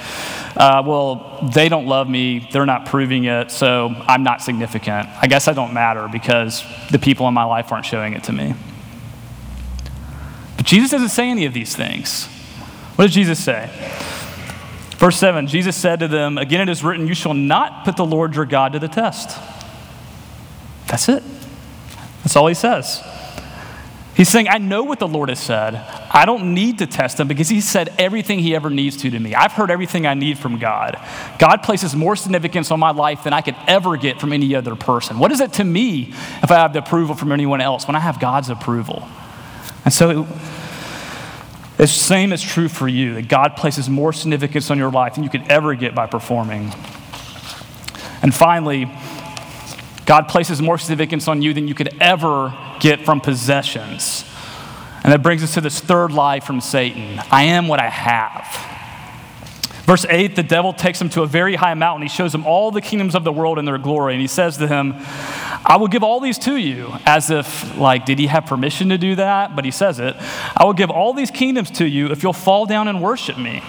uh, 0.56 0.84
"Well, 0.86 1.50
they 1.54 1.68
don't 1.68 1.86
love 1.86 2.08
me. 2.08 2.48
They're 2.52 2.66
not 2.66 2.86
proving 2.86 3.26
it, 3.26 3.52
so 3.52 3.94
I'm 4.08 4.24
not 4.24 4.42
significant. 4.42 5.10
I 5.22 5.28
guess 5.28 5.50
I 5.50 5.54
don't 5.54 5.74
matter 5.74 6.08
because 6.08 6.64
the 6.90 7.00
people 7.00 7.28
in 7.28 7.34
my 7.34 7.44
life 7.44 7.72
aren't 7.72 7.86
showing 7.86 8.14
it 8.14 8.24
to 8.26 8.32
me." 8.32 8.54
But 10.56 10.66
Jesus 10.66 10.92
doesn't 10.92 11.10
say 11.10 11.30
any 11.30 11.46
of 11.46 11.54
these 11.54 11.76
things. 11.76 12.28
What 12.96 13.06
does 13.06 13.14
Jesus 13.14 13.44
say? 13.44 13.70
Verse 15.04 15.18
7 15.18 15.48
Jesus 15.48 15.76
said 15.76 16.00
to 16.00 16.08
them, 16.08 16.38
Again, 16.38 16.62
it 16.62 16.70
is 16.70 16.82
written, 16.82 17.08
You 17.08 17.14
shall 17.14 17.34
not 17.34 17.84
put 17.84 17.98
the 17.98 18.06
Lord 18.06 18.36
your 18.38 18.46
God 18.46 18.72
to 18.72 18.80
the 18.80 18.88
test. 18.88 19.38
That's 20.88 21.10
it. 21.10 21.22
That's 22.24 22.38
all 22.38 22.48
he 22.48 22.54
says. 22.54 23.06
He's 24.16 24.30
saying, 24.30 24.48
I 24.48 24.60
know 24.60 24.84
what 24.84 25.00
the 25.00 25.08
Lord 25.08 25.28
has 25.28 25.42
said. 25.42 25.76
I 26.10 26.24
don't 26.24 26.54
need 26.54 26.78
to 26.78 26.88
test 26.88 27.20
him 27.20 27.28
because 27.28 27.50
he 27.50 27.60
said 27.60 27.94
everything 28.00 28.40
he 28.40 28.56
ever 28.56 28.70
needs 28.70 28.96
to 29.02 29.10
to 29.10 29.20
me. 29.20 29.36
I've 29.36 29.52
heard 29.52 29.72
everything 29.72 30.08
I 30.08 30.14
need 30.14 30.38
from 30.38 30.58
God. 30.58 30.98
God 31.38 31.64
places 31.64 31.94
more 31.94 32.16
significance 32.16 32.72
on 32.72 32.80
my 32.80 32.92
life 32.92 33.26
than 33.26 33.34
I 33.34 33.42
could 33.42 33.58
ever 33.68 33.98
get 33.98 34.22
from 34.22 34.32
any 34.32 34.56
other 34.56 34.74
person. 34.74 35.20
What 35.20 35.34
is 35.34 35.42
it 35.42 35.52
to 35.54 35.66
me 35.66 36.14
if 36.42 36.50
I 36.50 36.56
have 36.56 36.72
the 36.72 36.80
approval 36.80 37.14
from 37.14 37.34
anyone 37.34 37.60
else 37.60 37.88
when 37.88 37.98
I 37.98 38.00
have 38.00 38.22
God's 38.22 38.48
approval? 38.48 39.06
And 39.84 39.94
so 39.94 40.30
the 41.78 41.88
same 41.88 42.32
is 42.34 42.42
true 42.42 42.70
for 42.70 42.88
you 42.88 43.16
that 43.16 43.28
God 43.28 43.56
places 43.56 43.90
more 43.90 44.14
significance 44.14 44.70
on 44.70 44.78
your 44.78 44.92
life 44.92 45.16
than 45.16 45.24
you 45.24 45.30
could 45.30 45.48
ever 45.50 45.74
get 45.76 45.96
by 45.96 46.08
performing. 46.08 46.72
And 48.22 48.34
finally, 48.34 48.90
God 50.06 50.28
places 50.28 50.62
more 50.62 50.78
significance 50.78 51.28
on 51.28 51.42
you 51.42 51.54
than 51.54 51.68
you 51.68 51.76
could 51.76 51.96
ever 52.00 52.54
get 52.80 53.02
from 53.02 53.22
possessions. 53.22 54.26
And 55.04 55.12
that 55.12 55.22
brings 55.22 55.44
us 55.44 55.54
to 55.56 55.62
this 55.62 55.80
third 55.80 56.12
lie 56.12 56.40
from 56.40 56.62
Satan 56.62 57.20
I 57.32 57.44
am 57.44 57.68
what 57.68 57.80
I 57.80 57.90
have. 57.90 58.73
Verse 59.84 60.06
8 60.10 60.36
the 60.36 60.44
devil 60.44 60.72
takes 60.72 61.00
him 61.00 61.10
to 61.10 61.24
a 61.24 61.28
very 61.28 61.56
high 61.56 61.74
mountain. 61.74 62.04
He 62.04 62.10
shows 62.10 62.34
him 62.34 62.46
all 62.46 62.72
the 62.72 62.82
kingdoms 62.82 63.16
of 63.16 63.24
the 63.24 63.34
world 63.34 63.60
and 63.60 63.68
their 63.68 63.78
glory. 63.78 64.14
And 64.14 64.22
he 64.22 64.28
says 64.28 64.58
to 64.58 64.68
him, 64.68 64.96
I 65.66 65.78
will 65.78 65.90
give 65.90 66.04
all 66.04 66.20
these 66.20 66.40
to 66.40 66.56
you. 66.56 66.94
As 67.06 67.30
if, 67.30 67.78
like, 67.78 68.06
did 68.06 68.18
he 68.18 68.28
have 68.28 68.46
permission 68.46 68.90
to 68.90 68.98
do 68.98 69.16
that? 69.16 69.56
But 69.56 69.66
he 69.66 69.72
says 69.72 70.00
it. 70.00 70.16
I 70.56 70.64
will 70.64 70.74
give 70.74 70.90
all 70.90 71.14
these 71.14 71.32
kingdoms 71.32 71.70
to 71.72 71.86
you 71.86 72.08
if 72.08 72.24
you'll 72.24 72.34
fall 72.34 72.66
down 72.66 72.88
and 72.88 73.02
worship 73.02 73.38
me. 73.38 73.62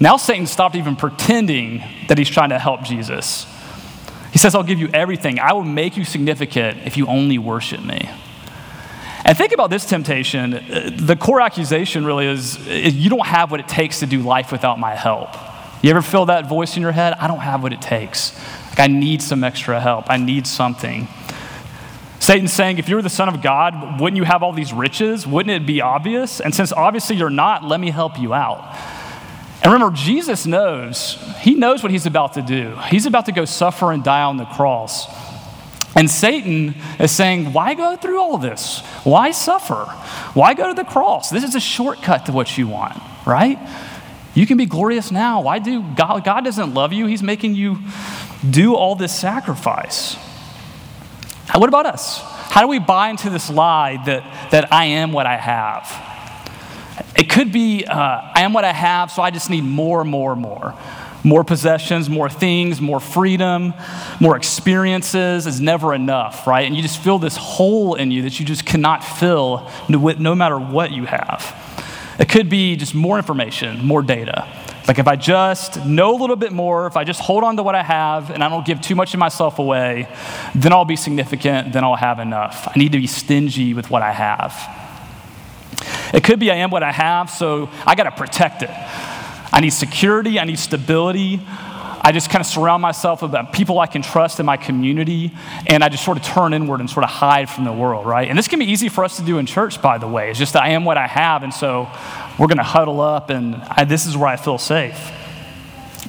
Now 0.00 0.16
Satan 0.16 0.46
stopped 0.46 0.74
even 0.74 0.96
pretending 0.96 1.82
that 2.08 2.18
he's 2.18 2.28
trying 2.28 2.50
to 2.50 2.58
help 2.58 2.82
Jesus. 2.82 3.46
He 4.32 4.38
says, 4.38 4.54
I'll 4.54 4.64
give 4.64 4.80
you 4.80 4.88
everything. 4.92 5.38
I 5.38 5.52
will 5.52 5.62
make 5.64 5.96
you 5.96 6.04
significant 6.04 6.78
if 6.84 6.96
you 6.96 7.06
only 7.06 7.38
worship 7.38 7.82
me. 7.84 8.10
And 9.24 9.38
think 9.38 9.52
about 9.52 9.70
this 9.70 9.86
temptation. 9.86 10.54
Uh, 10.54 10.90
the 10.94 11.16
core 11.16 11.40
accusation 11.40 12.04
really 12.04 12.26
is, 12.26 12.58
you 12.66 13.08
don't 13.08 13.26
have 13.26 13.50
what 13.50 13.60
it 13.60 13.68
takes 13.68 14.00
to 14.00 14.06
do 14.06 14.20
life 14.20 14.52
without 14.52 14.78
my 14.78 14.94
help. 14.94 15.34
You 15.82 15.90
ever 15.90 16.02
feel 16.02 16.26
that 16.26 16.46
voice 16.46 16.76
in 16.76 16.82
your 16.82 16.92
head? 16.92 17.14
I 17.14 17.26
don't 17.26 17.40
have 17.40 17.62
what 17.62 17.72
it 17.72 17.80
takes. 17.80 18.38
Like, 18.70 18.80
I 18.80 18.86
need 18.86 19.22
some 19.22 19.42
extra 19.42 19.80
help. 19.80 20.06
I 20.08 20.18
need 20.18 20.46
something. 20.46 21.08
Satan's 22.20 22.52
saying, 22.52 22.78
if 22.78 22.88
you're 22.88 23.02
the 23.02 23.10
Son 23.10 23.28
of 23.28 23.42
God, 23.42 24.00
wouldn't 24.00 24.16
you 24.16 24.24
have 24.24 24.42
all 24.42 24.52
these 24.52 24.72
riches? 24.72 25.26
Wouldn't 25.26 25.54
it 25.54 25.66
be 25.66 25.80
obvious? 25.80 26.40
And 26.40 26.54
since 26.54 26.72
obviously 26.72 27.16
you're 27.16 27.28
not, 27.28 27.64
let 27.64 27.80
me 27.80 27.90
help 27.90 28.18
you 28.18 28.32
out. 28.32 28.76
And 29.62 29.72
remember, 29.72 29.94
Jesus 29.96 30.46
knows, 30.46 31.18
he 31.40 31.54
knows 31.54 31.82
what 31.82 31.92
he's 31.92 32.06
about 32.06 32.34
to 32.34 32.42
do. 32.42 32.76
He's 32.88 33.06
about 33.06 33.26
to 33.26 33.32
go 33.32 33.44
suffer 33.44 33.92
and 33.92 34.02
die 34.02 34.22
on 34.22 34.36
the 34.36 34.44
cross. 34.44 35.06
And 35.96 36.10
Satan 36.10 36.74
is 36.98 37.12
saying, 37.12 37.52
Why 37.52 37.74
go 37.74 37.96
through 37.96 38.20
all 38.20 38.38
this? 38.38 38.80
Why 39.04 39.30
suffer? 39.30 39.84
Why 40.34 40.54
go 40.54 40.68
to 40.68 40.74
the 40.74 40.84
cross? 40.84 41.30
This 41.30 41.44
is 41.44 41.54
a 41.54 41.60
shortcut 41.60 42.26
to 42.26 42.32
what 42.32 42.58
you 42.58 42.66
want, 42.66 43.00
right? 43.26 43.58
You 44.34 44.46
can 44.46 44.56
be 44.56 44.66
glorious 44.66 45.12
now. 45.12 45.42
Why 45.42 45.60
do 45.60 45.82
God, 45.94 46.24
God 46.24 46.44
doesn't 46.44 46.74
love 46.74 46.92
you? 46.92 47.06
He's 47.06 47.22
making 47.22 47.54
you 47.54 47.78
do 48.48 48.74
all 48.74 48.96
this 48.96 49.16
sacrifice. 49.16 50.16
What 51.54 51.68
about 51.68 51.86
us? 51.86 52.20
How 52.50 52.60
do 52.62 52.68
we 52.68 52.80
buy 52.80 53.10
into 53.10 53.30
this 53.30 53.48
lie 53.48 54.02
that, 54.06 54.50
that 54.50 54.72
I 54.72 54.86
am 54.86 55.12
what 55.12 55.26
I 55.26 55.36
have? 55.36 56.12
It 57.16 57.30
could 57.30 57.52
be 57.52 57.84
uh, 57.84 57.94
I 57.96 58.42
am 58.42 58.52
what 58.52 58.64
I 58.64 58.72
have, 58.72 59.10
so 59.12 59.22
I 59.22 59.30
just 59.30 59.50
need 59.50 59.62
more, 59.62 60.04
more, 60.04 60.34
more. 60.34 60.74
More 61.24 61.42
possessions, 61.42 62.08
more 62.10 62.28
things, 62.28 62.80
more 62.80 63.00
freedom, 63.00 63.72
more 64.20 64.36
experiences 64.36 65.46
is 65.46 65.60
never 65.60 65.94
enough, 65.94 66.46
right? 66.46 66.66
And 66.66 66.76
you 66.76 66.82
just 66.82 67.02
feel 67.02 67.18
this 67.18 67.36
hole 67.36 67.94
in 67.94 68.10
you 68.10 68.22
that 68.22 68.38
you 68.38 68.44
just 68.46 68.66
cannot 68.66 69.02
fill 69.02 69.70
no 69.88 70.34
matter 70.34 70.58
what 70.58 70.92
you 70.92 71.06
have. 71.06 71.60
It 72.18 72.28
could 72.28 72.48
be 72.48 72.76
just 72.76 72.94
more 72.94 73.16
information, 73.16 73.84
more 73.84 74.02
data. 74.02 74.46
Like 74.86 74.98
if 74.98 75.08
I 75.08 75.16
just 75.16 75.84
know 75.86 76.14
a 76.14 76.18
little 76.20 76.36
bit 76.36 76.52
more, 76.52 76.86
if 76.86 76.96
I 76.96 77.04
just 77.04 77.20
hold 77.20 77.42
on 77.42 77.56
to 77.56 77.62
what 77.62 77.74
I 77.74 77.82
have 77.82 78.30
and 78.30 78.44
I 78.44 78.50
don't 78.50 78.66
give 78.66 78.82
too 78.82 78.94
much 78.94 79.14
of 79.14 79.18
myself 79.18 79.58
away, 79.58 80.08
then 80.54 80.74
I'll 80.74 80.84
be 80.84 80.96
significant, 80.96 81.72
then 81.72 81.84
I'll 81.84 81.96
have 81.96 82.18
enough. 82.18 82.68
I 82.68 82.78
need 82.78 82.92
to 82.92 82.98
be 82.98 83.06
stingy 83.06 83.72
with 83.72 83.88
what 83.90 84.02
I 84.02 84.12
have. 84.12 84.52
It 86.12 86.22
could 86.22 86.38
be 86.38 86.50
I 86.50 86.56
am 86.56 86.70
what 86.70 86.82
I 86.82 86.92
have, 86.92 87.30
so 87.30 87.70
I 87.86 87.94
got 87.94 88.04
to 88.04 88.10
protect 88.10 88.62
it. 88.62 88.70
I 89.54 89.60
need 89.60 89.72
security, 89.72 90.40
I 90.40 90.44
need 90.44 90.58
stability. 90.58 91.40
I 92.06 92.10
just 92.10 92.28
kind 92.28 92.40
of 92.40 92.46
surround 92.46 92.82
myself 92.82 93.22
with 93.22 93.32
uh, 93.32 93.44
people 93.44 93.78
I 93.78 93.86
can 93.86 94.02
trust 94.02 94.40
in 94.40 94.44
my 94.44 94.56
community, 94.56 95.30
and 95.68 95.84
I 95.84 95.88
just 95.88 96.04
sort 96.04 96.18
of 96.18 96.24
turn 96.24 96.52
inward 96.52 96.80
and 96.80 96.90
sort 96.90 97.04
of 97.04 97.10
hide 97.10 97.48
from 97.48 97.62
the 97.62 97.72
world, 97.72 98.04
right? 98.04 98.28
And 98.28 98.36
this 98.36 98.48
can 98.48 98.58
be 98.58 98.64
easy 98.64 98.88
for 98.88 99.04
us 99.04 99.16
to 99.18 99.22
do 99.22 99.38
in 99.38 99.46
church, 99.46 99.80
by 99.80 99.98
the 99.98 100.08
way. 100.08 100.28
It's 100.28 100.40
just 100.40 100.56
I 100.56 100.70
am 100.70 100.84
what 100.84 100.98
I 100.98 101.06
have, 101.06 101.44
and 101.44 101.54
so 101.54 101.88
we're 102.36 102.48
going 102.48 102.58
to 102.58 102.64
huddle 102.64 103.00
up, 103.00 103.30
and 103.30 103.54
I, 103.54 103.84
this 103.84 104.06
is 104.06 104.16
where 104.16 104.28
I 104.28 104.34
feel 104.34 104.58
safe. 104.58 105.12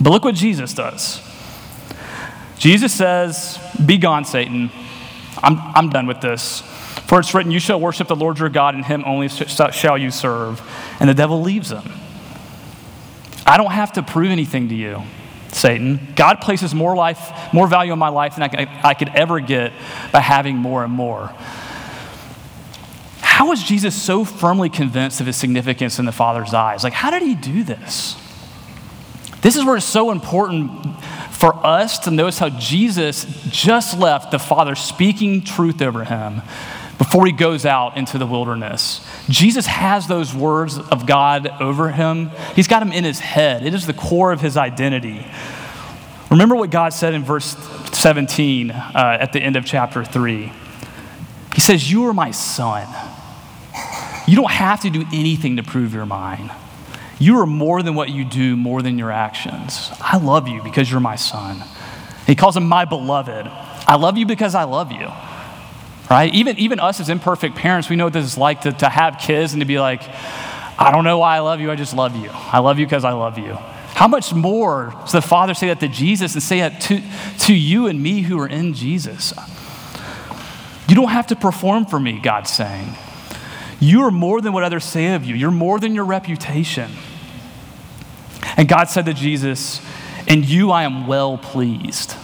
But 0.02 0.10
look 0.10 0.26
what 0.26 0.34
Jesus 0.34 0.74
does. 0.74 1.22
Jesus 2.58 2.92
says, 2.92 3.60
Be 3.86 4.00
gone, 4.00 4.26
Satan. 4.26 4.72
I'm, 5.44 5.60
I'm 5.60 5.90
done 5.92 6.08
with 6.08 6.20
this. 6.20 6.62
For 7.06 7.20
it's 7.20 7.34
written, 7.36 7.52
You 7.52 7.60
shall 7.60 7.80
worship 7.80 8.08
the 8.08 8.16
Lord 8.16 8.40
your 8.40 8.50
God, 8.50 8.74
and 8.74 8.84
him 8.84 9.04
only 9.06 9.30
shall 9.30 9.98
you 10.00 10.10
serve. 10.10 10.62
And 11.00 11.08
the 11.08 11.14
devil 11.14 11.42
leaves 11.44 11.72
him. 11.72 11.84
I 13.46 13.58
don't 13.58 13.72
have 13.72 13.94
to 13.94 14.04
prove 14.04 14.32
anything 14.32 14.70
to 14.70 14.76
you, 14.76 15.04
Satan. 15.52 16.14
God 16.16 16.42
places 16.42 16.74
more 16.74 16.96
life, 16.96 17.54
more 17.54 17.68
value 17.68 17.94
in 17.94 18.00
my 18.00 18.10
life 18.10 18.36
than 18.36 18.44
I, 18.44 18.48
can, 18.48 18.68
I 18.84 18.94
could 18.94 19.10
ever 19.10 19.40
get 19.40 19.72
by 20.12 20.20
having 20.20 20.58
more 20.58 20.84
and 20.84 20.92
more. 20.92 21.34
How 23.22 23.50
was 23.50 23.62
Jesus 23.62 24.02
so 24.02 24.26
firmly 24.26 24.70
convinced 24.70 25.20
of 25.20 25.28
his 25.28 25.36
significance 25.36 26.00
in 26.00 26.06
the 26.06 26.12
Father's 26.12 26.54
eyes? 26.54 26.84
Like, 26.84 26.94
how 26.94 27.12
did 27.12 27.22
he 27.22 27.36
do 27.36 27.64
this? 27.64 28.16
This 29.42 29.56
is 29.56 29.64
where 29.64 29.76
it's 29.76 29.86
so 29.86 30.10
important 30.10 31.00
for 31.32 31.54
us 31.66 32.00
to 32.00 32.12
notice 32.12 32.40
how 32.40 32.50
Jesus 32.50 33.26
just 33.50 34.00
left 34.00 34.32
the 34.32 34.40
Father 34.40 34.74
speaking 34.74 35.44
truth 35.44 35.82
over 35.82 36.04
him 36.06 36.42
before 36.98 37.26
he 37.26 37.32
goes 37.32 37.66
out 37.66 37.98
into 37.98 38.18
the 38.18 38.26
wilderness. 38.26 39.06
Jesus 39.30 39.66
has 39.66 40.08
those 40.08 40.34
words 40.34 40.78
of 40.78 41.06
God 41.06 41.48
over 41.60 41.92
him, 41.92 42.32
he's 42.56 42.68
got 42.68 42.80
them 42.80 42.92
in 42.92 43.04
his 43.04 43.20
head. 43.20 43.66
It 43.66 43.74
is 43.74 43.86
the 43.86 43.94
core 43.94 44.32
of 44.32 44.42
his 44.42 44.58
identity. 44.58 45.26
Remember 46.32 46.56
what 46.56 46.70
God 46.70 46.94
said 46.94 47.14
in 47.14 47.24
verse 47.24 47.56
17 47.94 48.72
uh, 48.72 49.18
at 49.20 49.34
the 49.34 49.40
end 49.40 49.56
of 49.56 49.66
chapter 49.66 50.04
3. 50.04 50.52
He 51.54 51.62
says, 51.62 51.90
You 51.90 52.06
are 52.08 52.14
my 52.14 52.32
son. 52.32 52.88
You 54.28 54.36
don't 54.36 54.52
have 54.52 54.82
to 54.82 54.90
do 54.90 55.06
anything 55.14 55.58
to 55.58 55.64
prove 55.64 55.94
you're 55.94 56.06
mine. 56.06 56.52
You 57.20 57.40
are 57.40 57.46
more 57.46 57.84
than 57.84 57.96
what 57.96 58.10
you 58.10 58.26
do, 58.26 58.58
more 58.58 58.82
than 58.82 58.98
your 58.98 59.12
actions. 59.12 59.90
I 60.02 60.18
love 60.18 60.48
you 60.48 60.64
because 60.64 60.90
you're 60.90 61.00
my 61.00 61.16
son. 61.16 61.64
He 62.26 62.36
calls 62.36 62.58
him 62.58 62.68
my 62.68 62.86
beloved. 62.86 63.48
I 63.88 63.96
love 63.96 64.18
you 64.18 64.26
because 64.26 64.56
I 64.56 64.64
love 64.64 64.92
you 64.92 65.12
right? 66.10 66.34
Even, 66.34 66.58
even 66.58 66.80
us 66.80 67.00
as 67.00 67.10
imperfect 67.10 67.56
parents, 67.56 67.90
we 67.90 67.96
know 67.96 68.06
what 68.06 68.14
this 68.14 68.26
is 68.26 68.38
like 68.38 68.62
to, 68.62 68.72
to 68.72 68.90
have 68.90 69.18
kids 69.20 69.54
and 69.54 69.62
to 69.62 69.66
be 69.66 69.80
like, 69.80 70.02
I 70.78 70.92
don't 70.92 71.04
know 71.04 71.20
why 71.20 71.38
I 71.38 71.40
love 71.40 71.60
you, 71.60 71.72
I 71.72 71.76
just 71.76 71.96
love 71.96 72.16
you. 72.16 72.30
I 72.32 72.60
love 72.60 72.80
you 72.80 72.86
because 72.86 73.06
I 73.06 73.14
love 73.14 73.38
you. 73.38 73.58
How 73.96 74.08
much 74.08 74.34
more 74.34 74.94
does 75.02 75.14
the 75.14 75.22
Father 75.22 75.54
say 75.54 75.68
that 75.68 75.80
to 75.80 75.88
Jesus 75.88 76.34
and 76.34 76.44
say 76.44 76.60
that 76.60 76.82
to, 76.82 77.02
to 77.40 77.56
you 77.56 77.88
and 77.88 78.02
me 78.02 78.22
who 78.22 78.40
are 78.40 78.48
in 78.48 78.74
Jesus? 78.74 79.34
You 80.88 80.96
don't 80.96 81.10
have 81.10 81.28
to 81.28 81.36
perform 81.36 81.86
for 81.86 82.00
me, 82.00 82.20
God's 82.20 82.52
saying. 82.52 82.96
You 83.80 84.04
are 84.04 84.12
more 84.12 84.42
than 84.42 84.54
what 84.54 84.64
others 84.64 84.84
say 84.84 85.14
of 85.16 85.24
you, 85.24 85.36
you're 85.36 85.52
more 85.52 85.80
than 85.80 85.96
your 85.96 86.06
reputation. 86.06 86.92
And 88.58 88.68
God 88.68 88.90
said 88.90 89.06
to 89.06 89.14
Jesus, 89.14 89.82
In 90.28 90.44
you 90.44 90.72
I 90.72 90.84
am 90.84 91.08
well 91.08 91.38
pleased. 91.38 92.16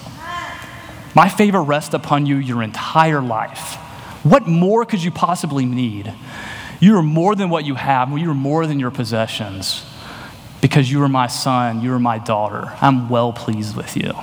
My 1.13 1.27
favor 1.27 1.61
rests 1.61 1.93
upon 1.93 2.25
you 2.25 2.37
your 2.37 2.63
entire 2.63 3.21
life. 3.21 3.75
What 4.23 4.47
more 4.47 4.85
could 4.85 5.03
you 5.03 5.11
possibly 5.11 5.65
need? 5.65 6.13
You 6.79 6.97
are 6.97 7.03
more 7.03 7.35
than 7.35 7.49
what 7.49 7.65
you 7.65 7.75
have, 7.75 8.17
you 8.17 8.31
are 8.31 8.35
more 8.35 8.65
than 8.65 8.79
your 8.79 8.91
possessions. 8.91 9.85
Because 10.61 10.91
you 10.91 11.01
are 11.03 11.09
my 11.09 11.27
son, 11.27 11.81
you 11.81 11.91
are 11.93 11.99
my 11.99 12.19
daughter. 12.19 12.73
I'm 12.81 13.09
well 13.09 13.33
pleased 13.33 13.75
with 13.75 13.97
you. 13.97 14.13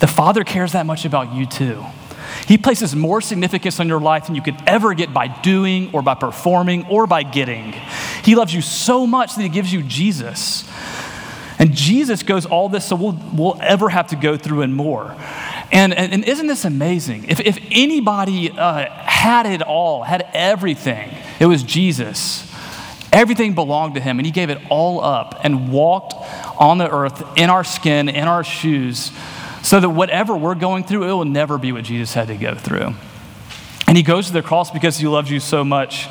The 0.00 0.06
Father 0.06 0.44
cares 0.44 0.72
that 0.72 0.86
much 0.86 1.04
about 1.04 1.34
you 1.34 1.46
too. 1.46 1.84
He 2.46 2.58
places 2.58 2.96
more 2.96 3.20
significance 3.20 3.78
on 3.80 3.88
your 3.88 4.00
life 4.00 4.26
than 4.26 4.34
you 4.34 4.42
could 4.42 4.56
ever 4.66 4.94
get 4.94 5.12
by 5.12 5.28
doing 5.28 5.90
or 5.92 6.02
by 6.02 6.14
performing 6.14 6.86
or 6.86 7.06
by 7.06 7.22
getting. 7.22 7.72
He 8.24 8.34
loves 8.34 8.54
you 8.54 8.62
so 8.62 9.06
much 9.06 9.36
that 9.36 9.42
He 9.42 9.48
gives 9.48 9.72
you 9.72 9.82
Jesus. 9.82 10.68
And 11.62 11.76
Jesus 11.76 12.24
goes 12.24 12.44
all 12.44 12.68
this 12.68 12.84
so 12.88 12.96
we'll, 12.96 13.16
we'll 13.32 13.56
ever 13.60 13.88
have 13.88 14.08
to 14.08 14.16
go 14.16 14.36
through 14.36 14.62
and 14.62 14.74
more. 14.74 15.14
And, 15.70 15.94
and, 15.94 16.12
and 16.12 16.24
isn't 16.24 16.48
this 16.48 16.64
amazing? 16.64 17.26
If, 17.28 17.38
if 17.38 17.56
anybody 17.70 18.50
uh, 18.50 18.90
had 18.90 19.46
it 19.46 19.62
all, 19.62 20.02
had 20.02 20.28
everything, 20.34 21.14
it 21.38 21.46
was 21.46 21.62
Jesus. 21.62 22.52
Everything 23.12 23.54
belonged 23.54 23.94
to 23.94 24.00
him, 24.00 24.18
and 24.18 24.26
he 24.26 24.32
gave 24.32 24.50
it 24.50 24.58
all 24.70 25.04
up 25.04 25.38
and 25.44 25.70
walked 25.70 26.14
on 26.60 26.78
the 26.78 26.90
earth 26.90 27.24
in 27.36 27.48
our 27.48 27.62
skin, 27.62 28.08
in 28.08 28.26
our 28.26 28.42
shoes, 28.42 29.12
so 29.62 29.78
that 29.78 29.90
whatever 29.90 30.36
we're 30.36 30.56
going 30.56 30.82
through, 30.82 31.04
it 31.04 31.12
will 31.12 31.24
never 31.24 31.58
be 31.58 31.70
what 31.70 31.84
Jesus 31.84 32.12
had 32.12 32.26
to 32.26 32.34
go 32.34 32.56
through. 32.56 32.92
And 33.86 33.96
he 33.96 34.02
goes 34.02 34.26
to 34.26 34.32
the 34.32 34.42
cross 34.42 34.72
because 34.72 34.98
he 34.98 35.06
loves 35.06 35.30
you 35.30 35.38
so 35.38 35.62
much 35.62 36.08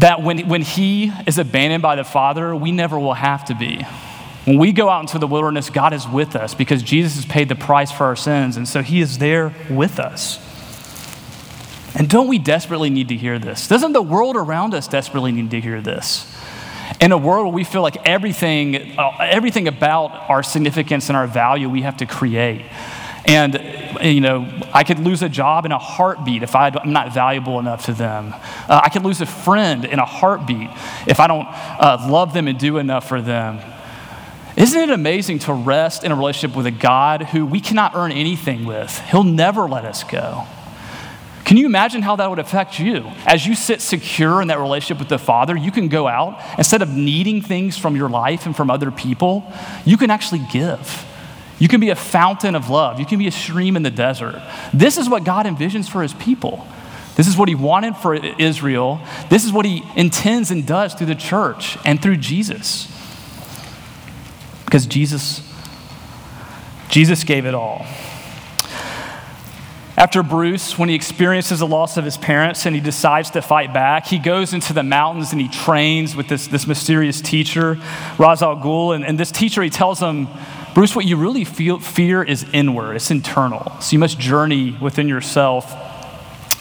that 0.00 0.22
when, 0.22 0.48
when 0.48 0.62
he 0.62 1.12
is 1.24 1.38
abandoned 1.38 1.82
by 1.82 1.94
the 1.94 2.02
Father, 2.02 2.56
we 2.56 2.72
never 2.72 2.98
will 2.98 3.14
have 3.14 3.44
to 3.44 3.54
be. 3.54 3.86
When 4.44 4.58
we 4.58 4.72
go 4.72 4.90
out 4.90 5.00
into 5.00 5.18
the 5.18 5.26
wilderness, 5.26 5.70
God 5.70 5.94
is 5.94 6.06
with 6.06 6.36
us 6.36 6.54
because 6.54 6.82
Jesus 6.82 7.14
has 7.16 7.24
paid 7.24 7.48
the 7.48 7.54
price 7.54 7.90
for 7.90 8.04
our 8.04 8.16
sins, 8.16 8.56
and 8.56 8.68
so 8.68 8.82
He 8.82 9.00
is 9.00 9.18
there 9.18 9.54
with 9.70 9.98
us. 9.98 10.38
And 11.94 12.10
don't 12.10 12.28
we 12.28 12.38
desperately 12.38 12.90
need 12.90 13.08
to 13.08 13.16
hear 13.16 13.38
this? 13.38 13.68
Doesn't 13.68 13.92
the 13.92 14.02
world 14.02 14.36
around 14.36 14.74
us 14.74 14.88
desperately 14.88 15.32
need 15.32 15.50
to 15.52 15.60
hear 15.60 15.80
this? 15.80 16.30
In 17.00 17.12
a 17.12 17.18
world 17.18 17.46
where 17.46 17.54
we 17.54 17.64
feel 17.64 17.82
like 17.82 17.96
everything, 18.06 18.98
uh, 18.98 19.16
everything 19.20 19.68
about 19.68 20.28
our 20.28 20.42
significance 20.42 21.08
and 21.08 21.16
our 21.16 21.26
value 21.26 21.70
we 21.70 21.82
have 21.82 21.96
to 21.98 22.06
create. 22.06 22.66
And, 23.26 23.54
you 24.02 24.20
know, 24.20 24.46
I 24.74 24.84
could 24.84 24.98
lose 24.98 25.22
a 25.22 25.28
job 25.30 25.64
in 25.64 25.72
a 25.72 25.78
heartbeat 25.78 26.42
if 26.42 26.54
I'm 26.54 26.92
not 26.92 27.14
valuable 27.14 27.58
enough 27.58 27.86
to 27.86 27.94
them. 27.94 28.34
Uh, 28.68 28.82
I 28.84 28.90
could 28.90 29.02
lose 29.02 29.22
a 29.22 29.26
friend 29.26 29.86
in 29.86 29.98
a 29.98 30.04
heartbeat 30.04 30.68
if 31.06 31.20
I 31.20 31.26
don't 31.26 31.46
uh, 31.46 32.06
love 32.10 32.34
them 32.34 32.48
and 32.48 32.58
do 32.58 32.76
enough 32.76 33.08
for 33.08 33.22
them. 33.22 33.60
Isn't 34.56 34.80
it 34.80 34.90
amazing 34.90 35.40
to 35.40 35.52
rest 35.52 36.04
in 36.04 36.12
a 36.12 36.14
relationship 36.14 36.56
with 36.56 36.66
a 36.66 36.70
God 36.70 37.22
who 37.22 37.44
we 37.44 37.60
cannot 37.60 37.96
earn 37.96 38.12
anything 38.12 38.64
with? 38.64 39.00
He'll 39.10 39.24
never 39.24 39.68
let 39.68 39.84
us 39.84 40.04
go. 40.04 40.46
Can 41.44 41.56
you 41.56 41.66
imagine 41.66 42.02
how 42.02 42.16
that 42.16 42.30
would 42.30 42.38
affect 42.38 42.78
you? 42.78 43.10
As 43.26 43.46
you 43.46 43.54
sit 43.54 43.82
secure 43.82 44.40
in 44.40 44.48
that 44.48 44.60
relationship 44.60 44.98
with 44.98 45.08
the 45.08 45.18
Father, 45.18 45.56
you 45.56 45.70
can 45.70 45.88
go 45.88 46.08
out, 46.08 46.40
instead 46.56 46.82
of 46.82 46.88
needing 46.88 47.42
things 47.42 47.76
from 47.76 47.96
your 47.96 48.08
life 48.08 48.46
and 48.46 48.56
from 48.56 48.70
other 48.70 48.90
people, 48.90 49.52
you 49.84 49.96
can 49.96 50.10
actually 50.10 50.40
give. 50.52 51.04
You 51.58 51.68
can 51.68 51.80
be 51.80 51.90
a 51.90 51.96
fountain 51.96 52.54
of 52.54 52.70
love. 52.70 52.98
You 52.98 53.06
can 53.06 53.18
be 53.18 53.26
a 53.26 53.32
stream 53.32 53.76
in 53.76 53.82
the 53.82 53.90
desert. 53.90 54.40
This 54.72 54.96
is 54.96 55.08
what 55.08 55.24
God 55.24 55.46
envisions 55.46 55.88
for 55.88 56.02
his 56.02 56.14
people. 56.14 56.66
This 57.16 57.28
is 57.28 57.36
what 57.36 57.48
he 57.48 57.54
wanted 57.54 57.96
for 57.96 58.14
Israel. 58.14 59.00
This 59.30 59.44
is 59.44 59.52
what 59.52 59.66
he 59.66 59.82
intends 59.96 60.50
and 60.50 60.66
does 60.66 60.94
through 60.94 61.06
the 61.06 61.14
church 61.14 61.76
and 61.84 62.00
through 62.00 62.16
Jesus. 62.16 62.90
Because 64.74 64.88
Jesus, 64.88 65.40
Jesus 66.88 67.22
gave 67.22 67.46
it 67.46 67.54
all. 67.54 67.86
After 69.96 70.24
Bruce, 70.24 70.76
when 70.76 70.88
he 70.88 70.96
experiences 70.96 71.60
the 71.60 71.66
loss 71.68 71.96
of 71.96 72.04
his 72.04 72.16
parents 72.16 72.66
and 72.66 72.74
he 72.74 72.82
decides 72.82 73.30
to 73.30 73.40
fight 73.40 73.72
back, 73.72 74.04
he 74.04 74.18
goes 74.18 74.52
into 74.52 74.72
the 74.72 74.82
mountains 74.82 75.30
and 75.30 75.40
he 75.40 75.46
trains 75.46 76.16
with 76.16 76.26
this, 76.26 76.48
this 76.48 76.66
mysterious 76.66 77.20
teacher, 77.20 77.78
Ra's 78.18 78.42
al 78.42 78.56
Ghul. 78.56 78.96
And, 78.96 79.06
and 79.06 79.16
this 79.16 79.30
teacher, 79.30 79.62
he 79.62 79.70
tells 79.70 80.00
him, 80.00 80.26
Bruce, 80.74 80.96
what 80.96 81.04
you 81.04 81.18
really 81.18 81.44
feel, 81.44 81.78
fear 81.78 82.24
is 82.24 82.44
inward, 82.52 82.96
it's 82.96 83.12
internal. 83.12 83.80
So 83.80 83.92
you 83.92 84.00
must 84.00 84.18
journey 84.18 84.76
within 84.80 85.06
yourself 85.06 85.72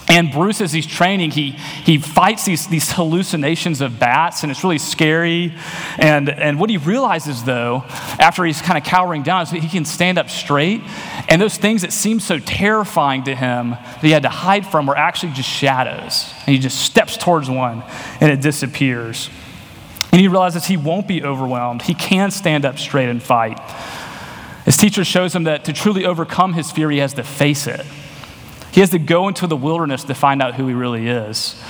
and 0.09 0.31
Bruce, 0.31 0.59
as 0.59 0.73
he's 0.73 0.85
training, 0.85 1.31
he, 1.31 1.51
he 1.51 1.97
fights 1.97 2.45
these, 2.45 2.67
these 2.67 2.91
hallucinations 2.91 3.79
of 3.79 3.99
bats, 3.99 4.43
and 4.43 4.51
it's 4.51 4.63
really 4.63 4.77
scary. 4.77 5.53
And, 5.97 6.29
and 6.29 6.59
what 6.59 6.69
he 6.69 6.77
realizes, 6.77 7.43
though, 7.43 7.83
after 8.19 8.43
he's 8.43 8.61
kind 8.61 8.77
of 8.77 8.83
cowering 8.83 9.23
down, 9.23 9.43
is 9.43 9.51
that 9.51 9.59
he 9.59 9.69
can 9.69 9.85
stand 9.85 10.17
up 10.17 10.29
straight. 10.29 10.81
And 11.29 11.41
those 11.41 11.57
things 11.57 11.83
that 11.83 11.93
seemed 11.93 12.21
so 12.21 12.37
terrifying 12.39 13.23
to 13.23 13.35
him 13.35 13.71
that 13.71 14.01
he 14.01 14.11
had 14.11 14.23
to 14.23 14.29
hide 14.29 14.67
from 14.67 14.87
were 14.87 14.97
actually 14.97 15.31
just 15.33 15.49
shadows. 15.49 16.33
And 16.45 16.53
he 16.53 16.59
just 16.59 16.81
steps 16.81 17.15
towards 17.15 17.49
one, 17.49 17.81
and 18.19 18.29
it 18.29 18.41
disappears. 18.41 19.29
And 20.11 20.19
he 20.19 20.27
realizes 20.27 20.65
he 20.65 20.77
won't 20.77 21.07
be 21.07 21.23
overwhelmed. 21.23 21.81
He 21.81 21.93
can 21.93 22.29
stand 22.29 22.65
up 22.65 22.77
straight 22.77 23.09
and 23.09 23.23
fight. 23.23 23.59
His 24.65 24.77
teacher 24.77 25.03
shows 25.03 25.33
him 25.33 25.45
that 25.45 25.65
to 25.65 25.73
truly 25.73 26.05
overcome 26.05 26.53
his 26.53 26.71
fear, 26.71 26.91
he 26.91 26.99
has 26.99 27.13
to 27.15 27.23
face 27.23 27.67
it. 27.67 27.85
He 28.73 28.81
has 28.81 28.89
to 28.89 28.99
go 28.99 29.27
into 29.27 29.47
the 29.47 29.55
wilderness 29.55 30.03
to 30.05 30.15
find 30.15 30.41
out 30.41 30.55
who 30.55 30.67
he 30.67 30.73
really 30.73 31.07
is. 31.07 31.61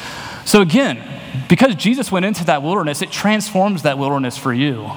So, 0.46 0.62
again, 0.62 1.04
because 1.50 1.76
Jesus 1.76 2.12
went 2.12 2.26
into 2.26 2.46
that 2.46 2.64
wilderness, 2.64 3.02
it 3.02 3.12
transforms 3.12 3.84
that 3.84 3.98
wilderness 3.98 4.38
for 4.38 4.54
you. 4.54 4.92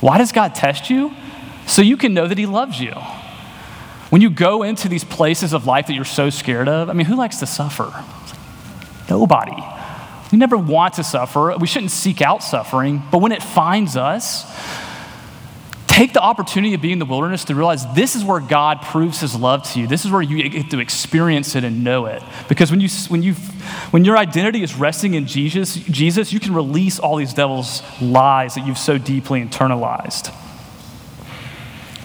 Why 0.00 0.18
does 0.18 0.32
God 0.32 0.54
test 0.54 0.90
you? 0.90 1.14
So 1.66 1.82
you 1.82 1.96
can 1.96 2.14
know 2.14 2.26
that 2.26 2.38
He 2.38 2.46
loves 2.46 2.80
you. 2.80 2.92
When 4.10 4.22
you 4.22 4.30
go 4.30 4.62
into 4.62 4.88
these 4.88 5.04
places 5.04 5.52
of 5.52 5.66
life 5.66 5.86
that 5.88 5.94
you're 5.94 6.04
so 6.04 6.30
scared 6.30 6.68
of, 6.68 6.88
I 6.88 6.92
mean, 6.92 7.06
who 7.06 7.14
likes 7.14 7.38
to 7.38 7.46
suffer? 7.46 8.04
Nobody. 9.10 9.62
We 10.32 10.38
never 10.38 10.56
want 10.56 10.94
to 10.94 11.04
suffer. 11.04 11.54
We 11.58 11.66
shouldn't 11.66 11.90
seek 11.90 12.22
out 12.22 12.42
suffering. 12.42 13.02
But 13.10 13.18
when 13.18 13.32
it 13.32 13.42
finds 13.42 13.96
us, 13.96 14.44
take 15.98 16.12
the 16.12 16.22
opportunity 16.22 16.74
of 16.74 16.80
being 16.80 16.92
in 16.92 16.98
the 17.00 17.04
wilderness 17.04 17.44
to 17.46 17.56
realize 17.56 17.84
this 17.92 18.14
is 18.14 18.24
where 18.24 18.38
God 18.38 18.82
proves 18.82 19.20
his 19.20 19.34
love 19.34 19.64
to 19.72 19.80
you. 19.80 19.88
This 19.88 20.04
is 20.04 20.12
where 20.12 20.22
you 20.22 20.48
get 20.48 20.70
to 20.70 20.78
experience 20.78 21.56
it 21.56 21.64
and 21.64 21.82
know 21.82 22.06
it. 22.06 22.22
Because 22.48 22.70
when, 22.70 22.80
you, 22.80 22.88
when, 23.08 23.24
you, 23.24 23.34
when 23.90 24.04
your 24.04 24.16
identity 24.16 24.62
is 24.62 24.76
resting 24.76 25.14
in 25.14 25.26
Jesus, 25.26 25.74
Jesus, 25.74 26.32
you 26.32 26.38
can 26.38 26.54
release 26.54 27.00
all 27.00 27.16
these 27.16 27.34
devil's 27.34 27.82
lies 28.00 28.54
that 28.54 28.64
you've 28.64 28.78
so 28.78 28.96
deeply 28.96 29.44
internalized. 29.44 30.32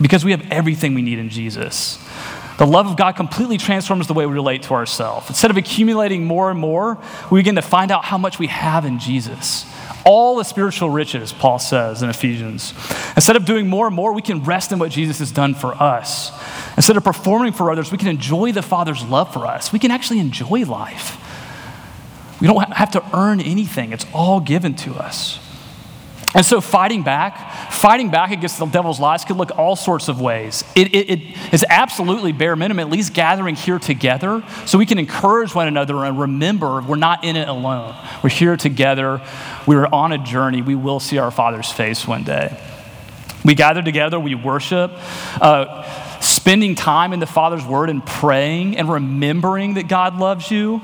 Because 0.01 0.25
we 0.25 0.31
have 0.31 0.43
everything 0.51 0.95
we 0.95 1.03
need 1.03 1.19
in 1.19 1.29
Jesus. 1.29 2.03
The 2.57 2.65
love 2.65 2.87
of 2.87 2.97
God 2.97 3.11
completely 3.11 3.59
transforms 3.59 4.07
the 4.07 4.15
way 4.15 4.25
we 4.25 4.33
relate 4.33 4.63
to 4.63 4.73
ourselves. 4.73 5.29
Instead 5.29 5.51
of 5.51 5.57
accumulating 5.57 6.25
more 6.25 6.49
and 6.49 6.59
more, 6.59 6.97
we 7.29 7.41
begin 7.41 7.55
to 7.55 7.61
find 7.61 7.91
out 7.91 8.05
how 8.05 8.17
much 8.17 8.39
we 8.39 8.47
have 8.47 8.85
in 8.85 8.97
Jesus 8.97 9.67
all 10.05 10.37
the 10.37 10.43
spiritual 10.43 10.89
riches, 10.89 11.31
Paul 11.31 11.59
says 11.59 12.01
in 12.01 12.09
Ephesians. 12.09 12.73
Instead 13.15 13.35
of 13.35 13.45
doing 13.45 13.67
more 13.67 13.87
and 13.87 13.95
more, 13.95 14.13
we 14.13 14.21
can 14.21 14.43
rest 14.43 14.71
in 14.71 14.79
what 14.79 14.91
Jesus 14.91 15.19
has 15.19 15.31
done 15.31 15.55
for 15.55 15.73
us. 15.81 16.31
Instead 16.75 16.97
of 16.97 17.03
performing 17.03 17.53
for 17.53 17.71
others, 17.71 17.91
we 17.91 17.97
can 17.97 18.07
enjoy 18.07 18.51
the 18.51 18.61
Father's 18.61 19.03
love 19.03 19.33
for 19.33 19.45
us. 19.45 19.71
We 19.71 19.79
can 19.79 19.91
actually 19.91 20.19
enjoy 20.19 20.65
life. 20.65 21.19
We 22.41 22.47
don't 22.47 22.73
have 22.73 22.91
to 22.91 23.03
earn 23.15 23.39
anything, 23.39 23.93
it's 23.93 24.05
all 24.13 24.39
given 24.39 24.75
to 24.75 24.95
us. 24.95 25.39
And 26.35 26.43
so, 26.43 26.61
fighting 26.61 27.03
back, 27.03 27.71
fighting 27.71 28.09
back 28.09 28.31
against 28.31 28.57
the 28.57 28.65
devil's 28.65 28.99
lies 28.99 29.23
could 29.23 29.37
look 29.37 29.55
all 29.55 29.75
sorts 29.75 30.07
of 30.07 30.19
ways. 30.19 30.63
It, 30.75 30.93
it, 30.93 31.09
it 31.09 31.53
is 31.53 31.63
absolutely 31.69 32.31
bare 32.31 32.55
minimum, 32.55 32.79
at 32.79 32.91
least 32.91 33.13
gathering 33.13 33.55
here 33.55 33.77
together 33.77 34.43
so 34.65 34.79
we 34.79 34.87
can 34.87 34.97
encourage 34.97 35.53
one 35.53 35.67
another 35.67 36.03
and 36.03 36.19
remember 36.19 36.81
we're 36.81 36.95
not 36.95 37.23
in 37.23 37.35
it 37.35 37.47
alone. 37.47 37.95
We're 38.23 38.31
here 38.31 38.57
together. 38.57 39.21
We're 39.67 39.85
on 39.85 40.11
a 40.11 40.17
journey. 40.17 40.63
We 40.63 40.75
will 40.75 40.99
see 40.99 41.19
our 41.19 41.29
Father's 41.29 41.71
face 41.71 42.07
one 42.07 42.23
day. 42.23 42.59
We 43.45 43.53
gather 43.53 43.83
together, 43.83 44.19
we 44.19 44.35
worship. 44.35 44.91
Uh, 45.39 45.83
spending 46.21 46.75
time 46.75 47.13
in 47.13 47.19
the 47.19 47.27
Father's 47.27 47.65
Word 47.65 47.89
and 47.89 48.03
praying 48.03 48.77
and 48.77 48.89
remembering 48.89 49.75
that 49.75 49.87
God 49.87 50.17
loves 50.17 50.49
you 50.49 50.81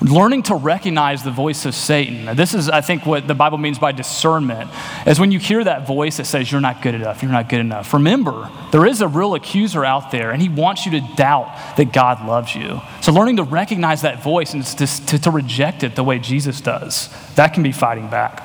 learning 0.00 0.44
to 0.44 0.54
recognize 0.54 1.22
the 1.22 1.30
voice 1.30 1.64
of 1.64 1.74
Satan. 1.74 2.36
This 2.36 2.54
is, 2.54 2.68
I 2.68 2.80
think, 2.80 3.06
what 3.06 3.26
the 3.26 3.34
Bible 3.34 3.58
means 3.58 3.78
by 3.78 3.92
discernment, 3.92 4.70
is 5.06 5.18
when 5.18 5.32
you 5.32 5.38
hear 5.38 5.62
that 5.64 5.86
voice 5.86 6.18
that 6.18 6.26
says, 6.26 6.50
You're 6.50 6.60
not 6.60 6.82
good 6.82 6.94
enough, 6.94 7.22
you're 7.22 7.32
not 7.32 7.48
good 7.48 7.60
enough. 7.60 7.92
Remember, 7.94 8.50
there 8.72 8.86
is 8.86 9.00
a 9.00 9.08
real 9.08 9.34
accuser 9.34 9.84
out 9.84 10.10
there, 10.10 10.30
and 10.30 10.42
he 10.42 10.48
wants 10.48 10.86
you 10.86 10.92
to 10.92 11.00
doubt 11.16 11.76
that 11.76 11.92
God 11.92 12.26
loves 12.26 12.54
you. 12.54 12.80
So, 13.00 13.12
learning 13.12 13.36
to 13.36 13.44
recognize 13.44 14.02
that 14.02 14.22
voice 14.22 14.54
and 14.54 14.64
to, 14.64 14.86
to, 14.86 15.18
to 15.18 15.30
reject 15.30 15.82
it 15.82 15.96
the 15.96 16.04
way 16.04 16.18
Jesus 16.18 16.60
does, 16.60 17.08
that 17.34 17.54
can 17.54 17.62
be 17.62 17.72
fighting 17.72 18.08
back. 18.08 18.42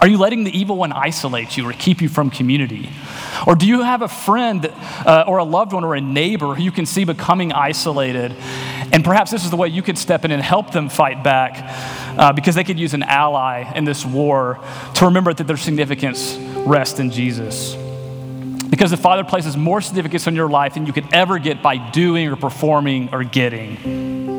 Are 0.00 0.06
you 0.06 0.16
letting 0.16 0.44
the 0.44 0.56
evil 0.56 0.76
one 0.76 0.92
isolate 0.92 1.56
you 1.56 1.68
or 1.68 1.72
keep 1.72 2.00
you 2.00 2.08
from 2.08 2.30
community? 2.30 2.88
Or 3.46 3.56
do 3.56 3.66
you 3.66 3.82
have 3.82 4.02
a 4.02 4.08
friend 4.08 4.72
uh, 5.04 5.24
or 5.26 5.38
a 5.38 5.44
loved 5.44 5.72
one 5.72 5.82
or 5.82 5.96
a 5.96 6.00
neighbor 6.00 6.54
who 6.54 6.62
you 6.62 6.70
can 6.70 6.86
see 6.86 7.04
becoming 7.04 7.52
isolated? 7.52 8.36
And 8.92 9.04
perhaps 9.04 9.30
this 9.30 9.44
is 9.44 9.50
the 9.50 9.56
way 9.56 9.68
you 9.68 9.82
could 9.82 9.98
step 9.98 10.24
in 10.24 10.30
and 10.30 10.42
help 10.42 10.70
them 10.72 10.88
fight 10.88 11.22
back 11.22 11.58
uh, 12.18 12.32
because 12.32 12.54
they 12.54 12.64
could 12.64 12.78
use 12.78 12.94
an 12.94 13.02
ally 13.02 13.70
in 13.74 13.84
this 13.84 14.04
war 14.04 14.58
to 14.94 15.04
remember 15.06 15.32
that 15.34 15.46
their 15.46 15.56
significance 15.56 16.36
rests 16.66 16.98
in 16.98 17.10
Jesus. 17.10 17.74
Because 18.70 18.90
the 18.90 18.96
Father 18.96 19.24
places 19.24 19.56
more 19.56 19.80
significance 19.80 20.26
on 20.26 20.36
your 20.36 20.48
life 20.48 20.74
than 20.74 20.86
you 20.86 20.92
could 20.92 21.12
ever 21.12 21.38
get 21.38 21.62
by 21.62 21.76
doing 21.90 22.28
or 22.28 22.36
performing 22.36 23.08
or 23.12 23.24
getting. 23.24 24.37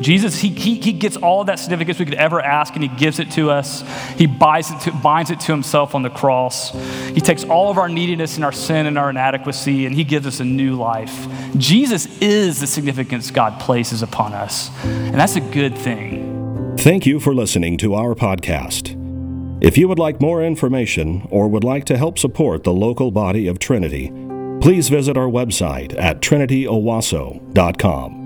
Jesus, 0.00 0.38
he, 0.38 0.50
he, 0.50 0.80
he 0.80 0.92
gets 0.92 1.16
all 1.16 1.44
that 1.44 1.58
significance 1.58 1.98
we 1.98 2.04
could 2.04 2.14
ever 2.14 2.40
ask, 2.40 2.74
and 2.74 2.82
he 2.82 2.88
gives 2.88 3.18
it 3.18 3.30
to 3.32 3.50
us. 3.50 3.82
He 4.16 4.26
binds 4.26 4.70
it 4.70 4.80
to, 4.80 4.92
binds 4.92 5.30
it 5.30 5.40
to 5.40 5.52
himself 5.52 5.94
on 5.94 6.02
the 6.02 6.10
cross. 6.10 6.72
He 7.10 7.20
takes 7.20 7.44
all 7.44 7.70
of 7.70 7.78
our 7.78 7.88
neediness 7.88 8.36
and 8.36 8.44
our 8.44 8.52
sin 8.52 8.86
and 8.86 8.98
our 8.98 9.10
inadequacy, 9.10 9.86
and 9.86 9.94
he 9.94 10.04
gives 10.04 10.26
us 10.26 10.40
a 10.40 10.44
new 10.44 10.76
life. 10.76 11.26
Jesus 11.56 12.06
is 12.20 12.60
the 12.60 12.66
significance 12.66 13.30
God 13.30 13.58
places 13.60 14.02
upon 14.02 14.32
us, 14.32 14.70
and 14.84 15.14
that's 15.14 15.36
a 15.36 15.40
good 15.40 15.76
thing. 15.76 16.76
Thank 16.78 17.06
you 17.06 17.18
for 17.18 17.34
listening 17.34 17.78
to 17.78 17.94
our 17.94 18.14
podcast. 18.14 18.94
If 19.62 19.78
you 19.78 19.88
would 19.88 19.98
like 19.98 20.20
more 20.20 20.44
information 20.44 21.26
or 21.30 21.48
would 21.48 21.64
like 21.64 21.86
to 21.86 21.96
help 21.96 22.18
support 22.18 22.64
the 22.64 22.74
local 22.74 23.10
body 23.10 23.48
of 23.48 23.58
Trinity, 23.58 24.12
please 24.60 24.90
visit 24.90 25.16
our 25.16 25.28
website 25.28 25.98
at 25.98 26.20
trinityowasso.com. 26.20 28.25